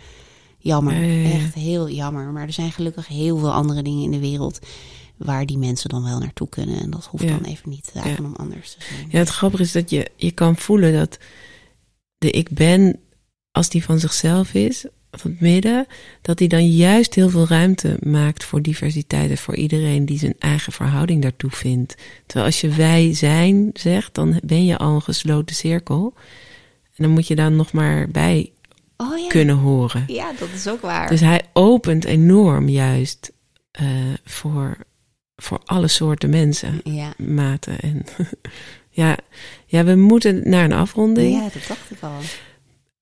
jammer. 0.57 1.23
Echt 1.31 1.53
heel 1.53 1.89
jammer. 1.89 2.25
Maar 2.25 2.47
er 2.47 2.53
zijn 2.53 2.71
gelukkig 2.71 3.07
heel 3.07 3.37
veel 3.37 3.53
andere 3.53 3.81
dingen 3.81 4.03
in 4.03 4.11
de 4.11 4.19
wereld 4.19 4.59
waar 5.17 5.45
die 5.45 5.57
mensen 5.57 5.89
dan 5.89 6.03
wel 6.03 6.19
naartoe 6.19 6.49
kunnen. 6.49 6.79
En 6.79 6.89
dat 6.89 7.05
hoeft 7.05 7.27
dan 7.27 7.43
even 7.43 7.69
niet 7.69 7.91
eigendom 7.93 8.35
anders 8.35 8.71
te 8.73 8.83
zijn. 8.83 9.07
Ja, 9.09 9.17
het 9.17 9.29
grappige 9.29 9.63
is 9.63 9.71
dat 9.71 9.89
je, 9.89 10.11
je 10.15 10.31
kan 10.31 10.55
voelen 10.55 10.93
dat 10.93 11.17
de 12.17 12.31
ik 12.31 12.49
ben, 12.49 12.99
als 13.51 13.69
die 13.69 13.83
van 13.83 13.99
zichzelf 13.99 14.53
is, 14.53 14.85
van 15.19 15.31
het 15.31 15.39
midden, 15.39 15.87
dat 16.21 16.39
hij 16.39 16.47
dan 16.47 16.69
juist 16.69 17.15
heel 17.15 17.29
veel 17.29 17.47
ruimte 17.47 17.97
maakt 18.01 18.43
voor 18.43 18.61
diversiteit 18.61 19.29
en 19.29 19.37
voor 19.37 19.55
iedereen 19.55 20.05
die 20.05 20.19
zijn 20.19 20.35
eigen 20.39 20.73
verhouding 20.73 21.21
daartoe 21.21 21.51
vindt. 21.51 21.95
Terwijl 22.25 22.45
als 22.45 22.61
je 22.61 22.69
wij 22.69 23.13
zijn 23.13 23.69
zegt, 23.73 24.13
dan 24.13 24.39
ben 24.43 24.65
je 24.65 24.77
al 24.77 24.95
een 24.95 25.01
gesloten 25.01 25.55
cirkel. 25.55 26.13
En 26.95 27.03
dan 27.03 27.09
moet 27.09 27.27
je 27.27 27.35
daar 27.35 27.51
nog 27.51 27.71
maar 27.71 28.09
bij 28.09 28.51
oh, 28.97 29.17
ja. 29.17 29.27
kunnen 29.27 29.55
horen. 29.55 30.03
Ja, 30.07 30.31
dat 30.39 30.49
is 30.53 30.67
ook 30.67 30.81
waar. 30.81 31.09
Dus 31.09 31.19
hij 31.19 31.41
opent 31.53 32.05
enorm 32.05 32.69
juist 32.69 33.31
uh, 33.81 33.89
voor, 34.23 34.77
voor 35.35 35.59
alle 35.65 35.87
soorten 35.87 36.29
mensen, 36.29 36.81
ja. 36.83 37.13
maten. 37.17 37.79
En 37.79 38.05
ja, 38.89 39.17
ja, 39.65 39.83
we 39.83 39.95
moeten 39.95 40.49
naar 40.49 40.63
een 40.63 40.73
afronding. 40.73 41.33
Ja, 41.33 41.49
dat 41.53 41.67
dacht 41.67 41.91
ik 41.91 42.01
al. 42.01 42.19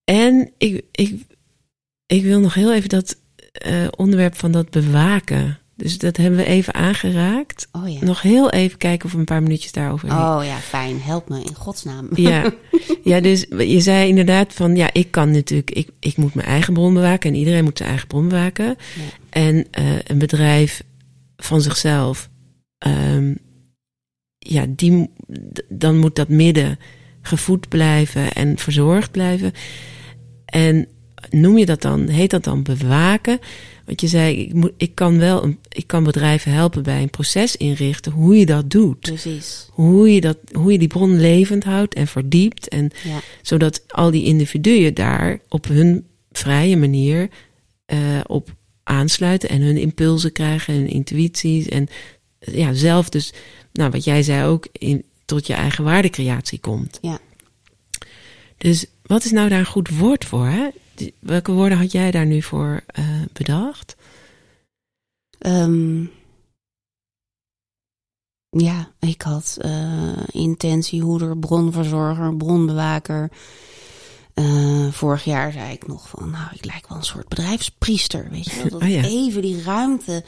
En 0.03 0.51
ik, 0.57 0.85
ik, 0.91 1.21
ik 2.05 2.23
wil 2.23 2.39
nog 2.39 2.53
heel 2.53 2.73
even 2.73 2.89
dat 2.89 3.17
uh, 3.67 3.87
onderwerp 3.95 4.35
van 4.35 4.51
dat 4.51 4.69
bewaken. 4.69 5.59
Dus 5.75 5.97
dat 5.97 6.17
hebben 6.17 6.39
we 6.39 6.45
even 6.45 6.73
aangeraakt. 6.73 7.67
Oh 7.71 7.89
ja. 7.89 8.05
Nog 8.05 8.21
heel 8.21 8.49
even 8.49 8.77
kijken 8.77 9.05
of 9.05 9.11
we 9.11 9.17
een 9.17 9.25
paar 9.25 9.43
minuutjes 9.43 9.71
daarover 9.71 10.09
Oh 10.09 10.41
ja, 10.43 10.57
fijn. 10.57 11.01
Help 11.01 11.29
me 11.29 11.43
in 11.43 11.55
godsnaam. 11.55 12.09
Ja. 12.13 12.53
ja, 13.03 13.19
dus 13.19 13.45
je 13.57 13.79
zei 13.79 14.07
inderdaad 14.07 14.53
van... 14.53 14.75
Ja, 14.75 14.89
ik 14.93 15.11
kan 15.11 15.31
natuurlijk... 15.31 15.71
Ik, 15.71 15.89
ik 15.99 16.17
moet 16.17 16.33
mijn 16.33 16.47
eigen 16.47 16.73
bron 16.73 16.93
bewaken. 16.93 17.29
En 17.29 17.35
iedereen 17.37 17.63
moet 17.63 17.77
zijn 17.77 17.89
eigen 17.89 18.07
bron 18.07 18.27
bewaken. 18.27 18.65
Ja. 18.65 18.75
En 19.29 19.55
uh, 19.55 19.99
een 20.03 20.17
bedrijf 20.17 20.83
van 21.37 21.61
zichzelf... 21.61 22.29
Um, 22.87 23.37
ja, 24.37 24.65
die, 24.69 25.09
dan 25.69 25.97
moet 25.97 26.15
dat 26.15 26.29
midden 26.29 26.79
gevoed 27.21 27.69
blijven 27.69 28.33
en 28.33 28.57
verzorgd 28.57 29.11
blijven. 29.11 29.51
En 30.45 30.87
noem 31.29 31.57
je 31.57 31.65
dat 31.65 31.81
dan? 31.81 32.07
Heet 32.07 32.29
dat 32.29 32.43
dan 32.43 32.63
bewaken? 32.63 33.39
Want 33.85 34.01
je 34.01 34.07
zei, 34.07 34.37
ik, 34.37 34.53
moet, 34.53 34.71
ik 34.77 34.95
kan 34.95 35.17
wel 35.17 35.43
een, 35.43 35.59
ik 35.69 35.87
kan 35.87 36.03
bedrijven 36.03 36.51
helpen 36.51 36.83
bij 36.83 37.01
een 37.01 37.09
proces 37.09 37.55
inrichten, 37.55 38.11
hoe 38.11 38.37
je 38.37 38.45
dat 38.45 38.69
doet. 38.69 38.99
Precies. 38.99 39.67
Hoe 39.71 40.13
je, 40.13 40.21
dat, 40.21 40.37
hoe 40.51 40.71
je 40.71 40.77
die 40.77 40.87
bron 40.87 41.19
levend 41.19 41.63
houdt 41.63 41.93
en 41.93 42.07
verdiept. 42.07 42.67
En 42.67 42.91
ja. 43.03 43.19
zodat 43.41 43.83
al 43.87 44.11
die 44.11 44.25
individuen 44.25 44.93
daar 44.93 45.39
op 45.49 45.67
hun 45.67 46.05
vrije 46.31 46.77
manier 46.77 47.29
uh, 47.93 48.19
op 48.25 48.55
aansluiten 48.83 49.49
en 49.49 49.61
hun 49.61 49.77
impulsen 49.77 50.31
krijgen 50.31 50.73
en 50.73 50.87
intuïties. 50.87 51.67
En 51.67 51.87
ja, 52.39 52.73
zelf 52.73 53.09
dus, 53.09 53.33
nou 53.73 53.91
wat 53.91 54.03
jij 54.03 54.23
zei 54.23 54.47
ook, 54.47 54.67
in, 54.71 55.03
tot 55.25 55.47
je 55.47 55.53
eigen 55.53 55.83
waardecreatie 55.83 56.59
komt. 56.59 56.97
Ja. 57.01 57.19
Dus 58.57 58.85
wat 59.03 59.25
is 59.25 59.31
nou 59.31 59.49
daar 59.49 59.59
een 59.59 59.65
goed 59.65 59.89
woord 59.89 60.25
voor? 60.25 60.47
Hè? 60.47 60.67
Welke 61.19 61.51
woorden 61.51 61.77
had 61.77 61.91
jij 61.91 62.11
daar 62.11 62.25
nu 62.25 62.41
voor 62.41 62.83
uh, 62.99 63.21
bedacht? 63.33 63.95
Um, 65.39 66.11
ja, 68.49 68.91
ik 68.99 69.21
had 69.21 69.57
uh, 69.61 70.17
intentiehoeder, 70.31 71.37
bronverzorger, 71.37 72.35
bronbewaker. 72.35 73.31
Uh, 74.35 74.91
vorig 74.91 75.23
jaar 75.23 75.51
zei 75.51 75.73
ik 75.73 75.87
nog 75.87 76.09
van, 76.09 76.29
nou, 76.29 76.47
ik 76.53 76.65
lijk 76.65 76.87
wel 76.87 76.97
een 76.97 77.03
soort 77.03 77.27
bedrijfspriester, 77.27 78.29
weet 78.29 78.45
je 78.45 78.55
wel. 78.55 78.69
Dat 78.69 78.81
oh 78.81 78.89
ja. 78.89 79.03
even 79.03 79.41
die 79.41 79.63
ruimte, 79.63 80.23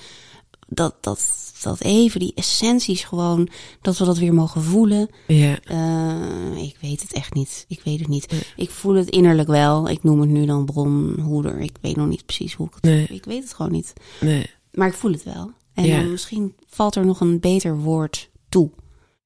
dat, 0.67 0.95
dat, 1.01 1.46
dat 1.61 1.81
even 1.81 2.19
die 2.19 2.31
essenties 2.35 3.03
gewoon, 3.03 3.49
dat 3.81 3.97
we 3.97 4.05
dat 4.05 4.17
weer 4.17 4.33
mogen 4.33 4.63
voelen. 4.63 5.09
Ja. 5.27 5.57
Uh, 5.71 6.63
ik 6.63 6.77
weet 6.81 7.01
het 7.01 7.13
echt 7.13 7.33
niet. 7.33 7.65
Ik 7.67 7.81
weet 7.83 7.99
het 7.99 8.07
niet. 8.07 8.45
Ik 8.55 8.69
voel 8.69 8.93
het 8.95 9.09
innerlijk 9.09 9.47
wel. 9.47 9.89
Ik 9.89 10.03
noem 10.03 10.19
het 10.21 10.29
nu 10.29 10.45
dan 10.45 10.65
bronhoeder. 10.65 11.59
Ik 11.59 11.75
weet 11.81 11.95
nog 11.95 12.07
niet 12.07 12.25
precies 12.25 12.53
hoe 12.53 12.67
ik 12.67 12.73
het. 12.73 12.83
Nee. 12.83 13.07
Ik 13.09 13.25
weet 13.25 13.43
het 13.43 13.53
gewoon 13.53 13.71
niet. 13.71 13.93
Nee. 14.19 14.45
Maar 14.71 14.87
ik 14.87 14.93
voel 14.93 15.11
het 15.11 15.23
wel. 15.23 15.51
En 15.73 15.85
Ja. 15.85 16.01
misschien 16.01 16.55
valt 16.67 16.95
er 16.95 17.05
nog 17.05 17.19
een 17.21 17.39
beter 17.39 17.77
woord 17.79 18.29
toe. 18.49 18.71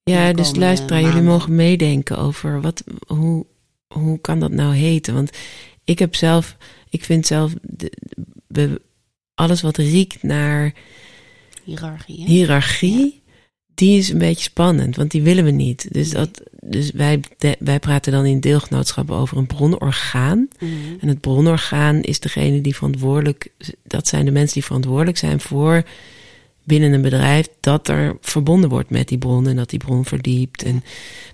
Ja, 0.04 0.34
dus 0.34 0.56
luisteraar, 0.56 1.00
jullie 1.00 1.15
maanden. 1.15 1.32
mogen 1.34 1.56
meedenken 1.56 2.17
over 2.17 2.62
wat, 2.62 2.84
hoe, 3.08 3.46
hoe 3.94 4.20
kan 4.20 4.39
dat 4.39 4.52
nou 4.52 4.74
heten? 4.76 5.13
Want 5.13 5.30
ik 5.84 6.00
heb 6.00 6.15
zelf, 6.15 6.58
ik 6.89 7.04
vind 7.04 7.28
zelf, 7.28 7.54
de, 7.62 7.91
de- 8.48 8.82
alles 9.36 9.62
wat 9.62 9.78
riekt 9.78 10.24
naar 10.24 10.74
Hierarchie. 11.63 12.19
Hè? 12.21 12.26
hiërarchie, 12.26 13.21
die 13.74 13.97
is 13.97 14.10
een 14.10 14.17
beetje 14.17 14.43
spannend, 14.43 14.95
want 14.95 15.12
die 15.12 15.21
willen 15.21 15.43
we 15.43 15.52
niet. 15.52 15.88
Dus, 15.93 16.12
Nee. 16.12 16.21
dat, 16.26 16.41
dus 16.62 16.91
wij, 16.91 17.19
de- 17.38 17.56
wij 17.60 17.80
praten 17.80 18.12
dan 18.12 18.26
in 18.26 18.39
deelgenootschappen 18.39 19.15
over 19.15 19.38
een 19.38 19.47
bronorgaan. 19.47 20.47
Mhm. 20.60 20.71
En 21.00 21.08
het 21.08 21.19
bronorgaan 21.21 22.02
is 22.02 22.19
degene 22.19 22.62
die 22.62 22.76
verantwoordelijk, 22.76 23.52
dat 23.84 24.08
zijn 24.08 24.26
de 24.26 24.32
mensen 24.32 24.54
die 24.54 24.63
verantwoordelijk 24.65 25.17
zijn 25.17 25.39
voor 25.39 25.84
binnen 26.63 26.93
een 26.93 27.02
bedrijf 27.02 27.47
dat 27.60 27.88
er 27.88 28.17
verbonden 28.21 28.69
wordt 28.69 28.89
met 28.89 29.08
die 29.08 29.17
bron 29.17 29.47
en 29.47 29.56
dat 29.56 29.69
die 29.69 29.80
bron 29.80 30.06
verdiept. 30.06 30.63
En, 30.63 30.84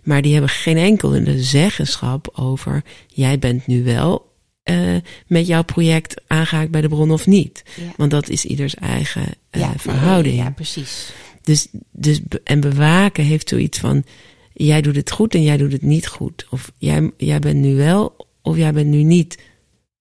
maar 0.04 0.22
die 0.22 0.32
hebben 0.32 0.50
geen 0.50 0.78
enkele 0.78 1.44
zeggenschap 1.44 2.30
over, 2.34 2.84
jij 3.08 3.40
bent 3.40 3.68
nu 3.68 3.84
wel 3.84 4.27
eh, 4.68 4.96
met 5.28 5.48
jouw 5.48 5.64
project 5.64 6.22
aangehaakt 6.28 6.72
bij 6.72 6.82
de 6.82 6.88
bron 6.88 7.12
of 7.12 7.28
niet. 7.28 7.64
Ja. 7.76 7.94
Want 7.98 8.12
dat 8.12 8.30
is 8.30 8.46
ieders 8.46 8.76
eigen 8.76 9.26
eh, 9.50 9.62
Ja, 9.62 9.74
verhouding. 9.78 10.36
Ja, 10.36 10.50
precies. 10.50 11.12
Dus, 11.42 11.68
dus, 11.92 12.22
en 12.44 12.60
bewaken 12.60 13.24
heeft 13.24 13.50
zoiets 13.50 13.80
van, 13.80 14.04
jij 14.54 14.82
doet 14.82 14.96
het 14.96 15.12
goed 15.12 15.36
en 15.36 15.44
jij 15.44 15.58
doet 15.58 15.72
het 15.72 15.82
niet 15.82 16.08
goed. 16.08 16.48
Of 16.50 16.72
jij, 16.78 17.12
jij 17.18 17.40
bent 17.40 17.60
nu 17.60 17.76
wel 17.76 18.28
of 18.42 18.58
jij 18.58 18.74
bent 18.74 18.88
nu 18.88 19.04
niet 19.04 19.38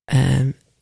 eh, 0.05 0.41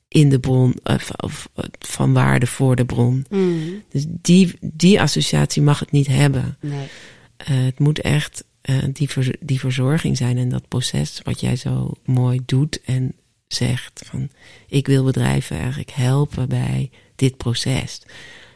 in 0.08 0.28
de 0.28 0.38
bron 0.40 0.74
of, 0.82 1.10
of 1.16 1.48
van 1.78 2.12
waarde 2.12 2.46
voor 2.46 2.76
de 2.76 2.84
bron. 2.84 3.26
Mhm. 3.30 3.48
Dus 3.88 4.04
die, 4.08 4.52
die 4.60 5.00
associatie 5.00 5.62
mag 5.62 5.78
het 5.78 5.90
niet 5.90 6.06
hebben. 6.06 6.56
Nee. 6.60 6.86
Het 7.44 7.78
moet 7.78 8.00
echt 8.00 8.44
die, 8.92 9.10
ver- 9.10 9.36
die 9.40 9.58
verzorging 9.60 10.16
zijn 10.16 10.38
en 10.38 10.48
dat 10.48 10.68
proces 10.68 11.20
wat 11.22 11.40
jij 11.40 11.56
zo 11.56 11.92
mooi 12.04 12.40
doet 12.46 12.80
en 12.84 13.14
zegt 13.48 14.02
van 14.06 14.30
ik 14.68 14.86
wil 14.86 15.04
bedrijven 15.04 15.58
eigenlijk 15.58 15.90
helpen 15.90 16.48
bij 16.48 16.90
dit 17.16 17.36
proces. 17.36 18.02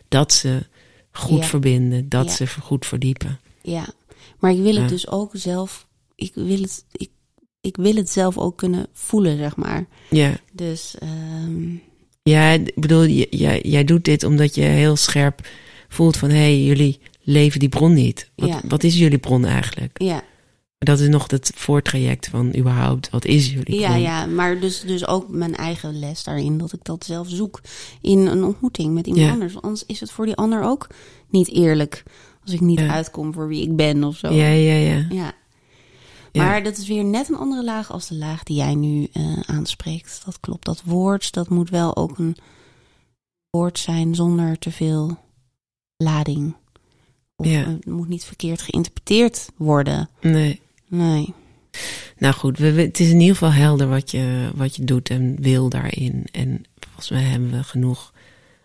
Dat 0.09 0.33
ze 0.33 0.67
goed 1.13 1.39
Ja. 1.41 1.45
verbinden, 1.47 2.09
dat 2.09 2.27
Ja. 2.27 2.33
ze 2.33 2.47
goed 2.61 2.87
verdiepen. 2.87 3.41
Ja, 3.63 3.87
maar 4.39 4.51
ik 4.53 4.59
wil 4.63 4.75
het 4.77 4.89
dus 4.89 5.09
ook 5.09 5.31
zelf. 5.33 5.87
Ik 6.15 6.33
wil 6.35 6.61
het, 6.61 6.85
ik, 6.93 7.11
ik 7.61 7.77
wil 7.77 7.95
het 7.95 8.11
zelf 8.11 8.39
ook 8.39 8.57
kunnen 8.57 8.87
voelen, 8.93 9.37
zeg 9.37 9.57
maar. 9.57 9.87
Ja, 10.11 10.37
Dus 10.53 10.95
ehm, 10.99 11.75
ja 12.23 12.51
ik 12.51 12.75
bedoel, 12.81 13.07
jij, 13.31 13.61
jij 13.63 13.85
doet 13.85 14.05
dit 14.05 14.23
omdat 14.25 14.55
je 14.55 14.63
heel 14.63 14.97
scherp 14.97 15.49
voelt 15.89 16.17
van 16.17 16.29
hé, 16.29 16.37
hey, 16.37 16.65
jullie 16.65 16.99
leven 17.23 17.61
die 17.61 17.69
bron 17.69 17.93
niet. 17.95 18.31
Wat, 18.35 18.49
Ja. 18.49 18.61
wat 18.69 18.85
is 18.85 18.99
jullie 18.99 19.19
bron 19.19 19.45
eigenlijk? 19.45 20.03
ja, 20.03 20.23
Dat 20.79 21.01
is 21.01 21.09
nog 21.09 21.31
het 21.31 21.53
voortraject 21.55 22.29
van 22.29 22.57
überhaupt, 22.57 23.11
wat 23.11 23.25
is 23.25 23.51
jullie 23.53 23.81
ja, 23.81 23.95
ja, 23.95 24.27
maar 24.27 24.61
dus, 24.61 24.81
dus 24.81 25.07
ook 25.07 25.29
mijn 25.29 25.57
eigen 25.57 25.99
les 25.99 26.25
daarin, 26.25 26.59
dat 26.59 26.73
ik 26.73 26.85
dat 26.85 27.05
zelf 27.05 27.29
zoek 27.29 27.61
in 28.01 28.19
een 28.27 28.45
ontmoeting 28.45 28.95
met 28.95 29.07
iemand 29.07 29.25
Ja. 29.27 29.33
anders. 29.33 29.53
Want 29.53 29.65
anders 29.65 29.87
is 29.87 30.01
het 30.01 30.11
voor 30.11 30.27
die 30.27 30.35
ander 30.37 30.63
ook 30.63 30.87
niet 31.31 31.51
eerlijk 31.51 32.03
als 32.43 32.53
ik 32.53 32.61
niet 32.61 32.79
Ja. 32.79 32.89
uitkom 32.93 33.33
voor 33.33 33.49
wie 33.49 33.63
ik 33.63 33.77
ben 33.77 34.05
of 34.05 34.17
zo. 34.17 34.33
Ja, 34.33 34.49
ja, 34.49 34.75
ja. 34.75 35.07
Ja. 35.11 35.33
Ja. 36.33 36.45
Maar 36.45 36.63
dat 36.63 36.77
is 36.77 36.89
weer 36.89 37.05
net 37.05 37.29
een 37.29 37.37
andere 37.37 37.65
laag 37.65 37.91
als 37.93 38.09
de 38.09 38.15
laag 38.15 38.43
die 38.43 38.57
jij 38.57 38.75
nu 38.75 39.09
eh, 39.13 39.41
aanspreekt. 39.47 40.23
Dat 40.25 40.41
klopt. 40.41 40.65
Dat 40.65 40.83
woord, 40.85 41.33
dat 41.33 41.49
moet 41.49 41.71
wel 41.71 41.97
ook 41.97 42.19
een 42.19 42.37
woord 43.51 43.79
zijn 43.79 44.15
zonder 44.15 44.59
te 44.59 44.71
veel 44.71 45.19
lading. 45.97 46.55
Of 47.37 47.47
Ja. 47.47 47.65
het 47.65 47.87
moet 47.87 48.09
niet 48.09 48.25
verkeerd 48.25 48.63
geïnterpreteerd 48.63 49.49
worden. 49.57 50.09
Nee. 50.21 50.61
Nee. 50.89 51.35
Nou 52.19 52.35
goed, 52.35 52.59
we, 52.59 52.73
we- 52.73 52.81
het 52.83 53.01
is 53.01 53.09
in 53.11 53.21
ieder 53.21 53.37
geval 53.37 53.53
helder 53.53 53.89
wat 53.89 54.11
je, 54.11 54.51
wat 54.55 54.77
je 54.77 54.85
doet 54.85 55.11
en 55.11 55.37
wil 55.41 55.69
daarin. 55.69 56.25
En 56.33 56.65
volgens 56.81 57.11
mij 57.11 57.23
hebben 57.23 57.51
we 57.51 57.63
genoeg 57.63 58.13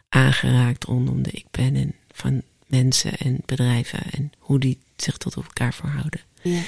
aangeraakt 0.09 0.83
rondom 0.83 1.23
de 1.23 1.31
ik 1.31 1.45
ben 1.51 1.75
en 1.75 1.95
van 2.11 2.41
mensen 2.67 3.17
en 3.17 3.37
bedrijven 3.45 3.99
en 4.11 4.31
hoe 4.39 4.59
die 4.59 4.77
zich 4.95 5.17
tot 5.17 5.35
elkaar 5.35 5.73
verhouden. 5.73 6.19
Ja. 6.41 6.61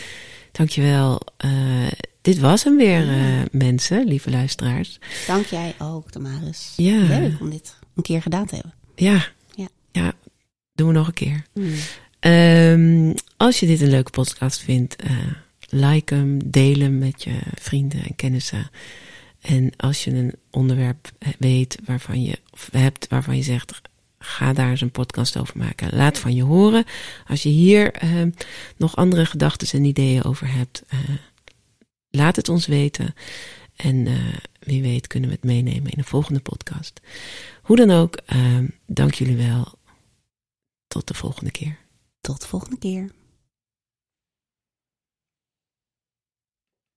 Dankjewel. 0.52 1.22
Uh, 1.46 1.88
dit 2.22 2.40
was 2.40 2.64
hem 2.64 2.78
weer, 2.78 3.08
uh, 3.08 3.42
mensen, 3.52 4.06
lieve 4.08 4.30
luisteraars. 4.30 5.00
Dank 5.28 5.46
jij 5.46 5.76
ook, 5.80 6.12
Damaris. 6.12 6.74
Ja. 6.78 6.98
Leuk 6.98 7.40
om 7.40 7.50
dit 7.50 7.76
een 7.96 8.04
keer 8.04 8.22
gedaan 8.22 8.46
te 8.46 8.56
hebben. 8.56 8.74
Ja. 8.96 9.28
Ja. 9.56 9.68
Ja, 9.92 10.14
doen 10.74 10.88
we 10.88 10.94
nog 10.94 11.08
een 11.08 11.14
keer. 11.14 11.46
Mm. 11.54 11.74
Um, 12.32 13.14
als 13.38 13.60
je 13.60 13.66
dit 13.66 13.82
een 13.82 13.90
leuke 13.90 14.12
podcast 14.12 14.60
vindt, 14.62 14.96
uh, 15.04 15.12
like 15.70 16.14
hem, 16.14 16.52
deel 16.52 16.80
hem 16.80 16.98
met 16.98 17.24
je 17.24 17.40
vrienden 17.54 18.04
en 18.04 18.16
kennissen. 18.16 18.70
En 19.42 19.76
als 19.78 20.04
je 20.04 20.12
een 20.12 20.34
onderwerp 20.52 21.12
weet 21.40 21.78
waarvan 21.86 22.24
je, 22.24 22.40
of 22.52 22.70
hebt 22.72 23.08
waarvan 23.08 23.36
je 23.38 23.44
zegt, 23.44 23.82
ga 24.20 24.54
daar 24.54 24.70
eens 24.70 24.82
een 24.82 24.92
podcast 24.92 25.38
over 25.38 25.58
maken. 25.58 25.96
Laat 25.96 26.20
van 26.20 26.36
je 26.36 26.44
horen. 26.44 26.86
Als 27.28 27.44
je 27.44 27.50
hier 27.50 28.04
uh, 28.04 28.32
nog 28.78 28.96
andere 28.96 29.26
gedachten 29.26 29.80
en 29.80 29.86
ideeën 29.86 30.24
over 30.24 30.54
hebt, 30.54 30.84
uh, 30.94 31.00
laat 32.10 32.36
het 32.36 32.50
ons 32.50 32.66
weten. 32.66 33.14
En 33.76 33.96
uh, 33.96 34.34
wie 34.60 34.82
weet 34.82 35.08
kunnen 35.08 35.30
we 35.30 35.36
het 35.36 35.46
meenemen 35.46 35.92
in 35.92 35.98
een 35.98 36.04
volgende 36.04 36.40
podcast. 36.40 37.02
Hoe 37.62 37.76
dan 37.76 37.92
ook, 37.92 38.20
dank 38.86 39.14
jullie 39.14 39.38
wel. 39.38 39.74
Tot 40.88 41.08
de 41.08 41.14
volgende 41.14 41.52
keer. 41.52 41.78
Tot 42.22 42.42
de 42.42 42.48
volgende 42.48 42.78
keer. 42.78 43.12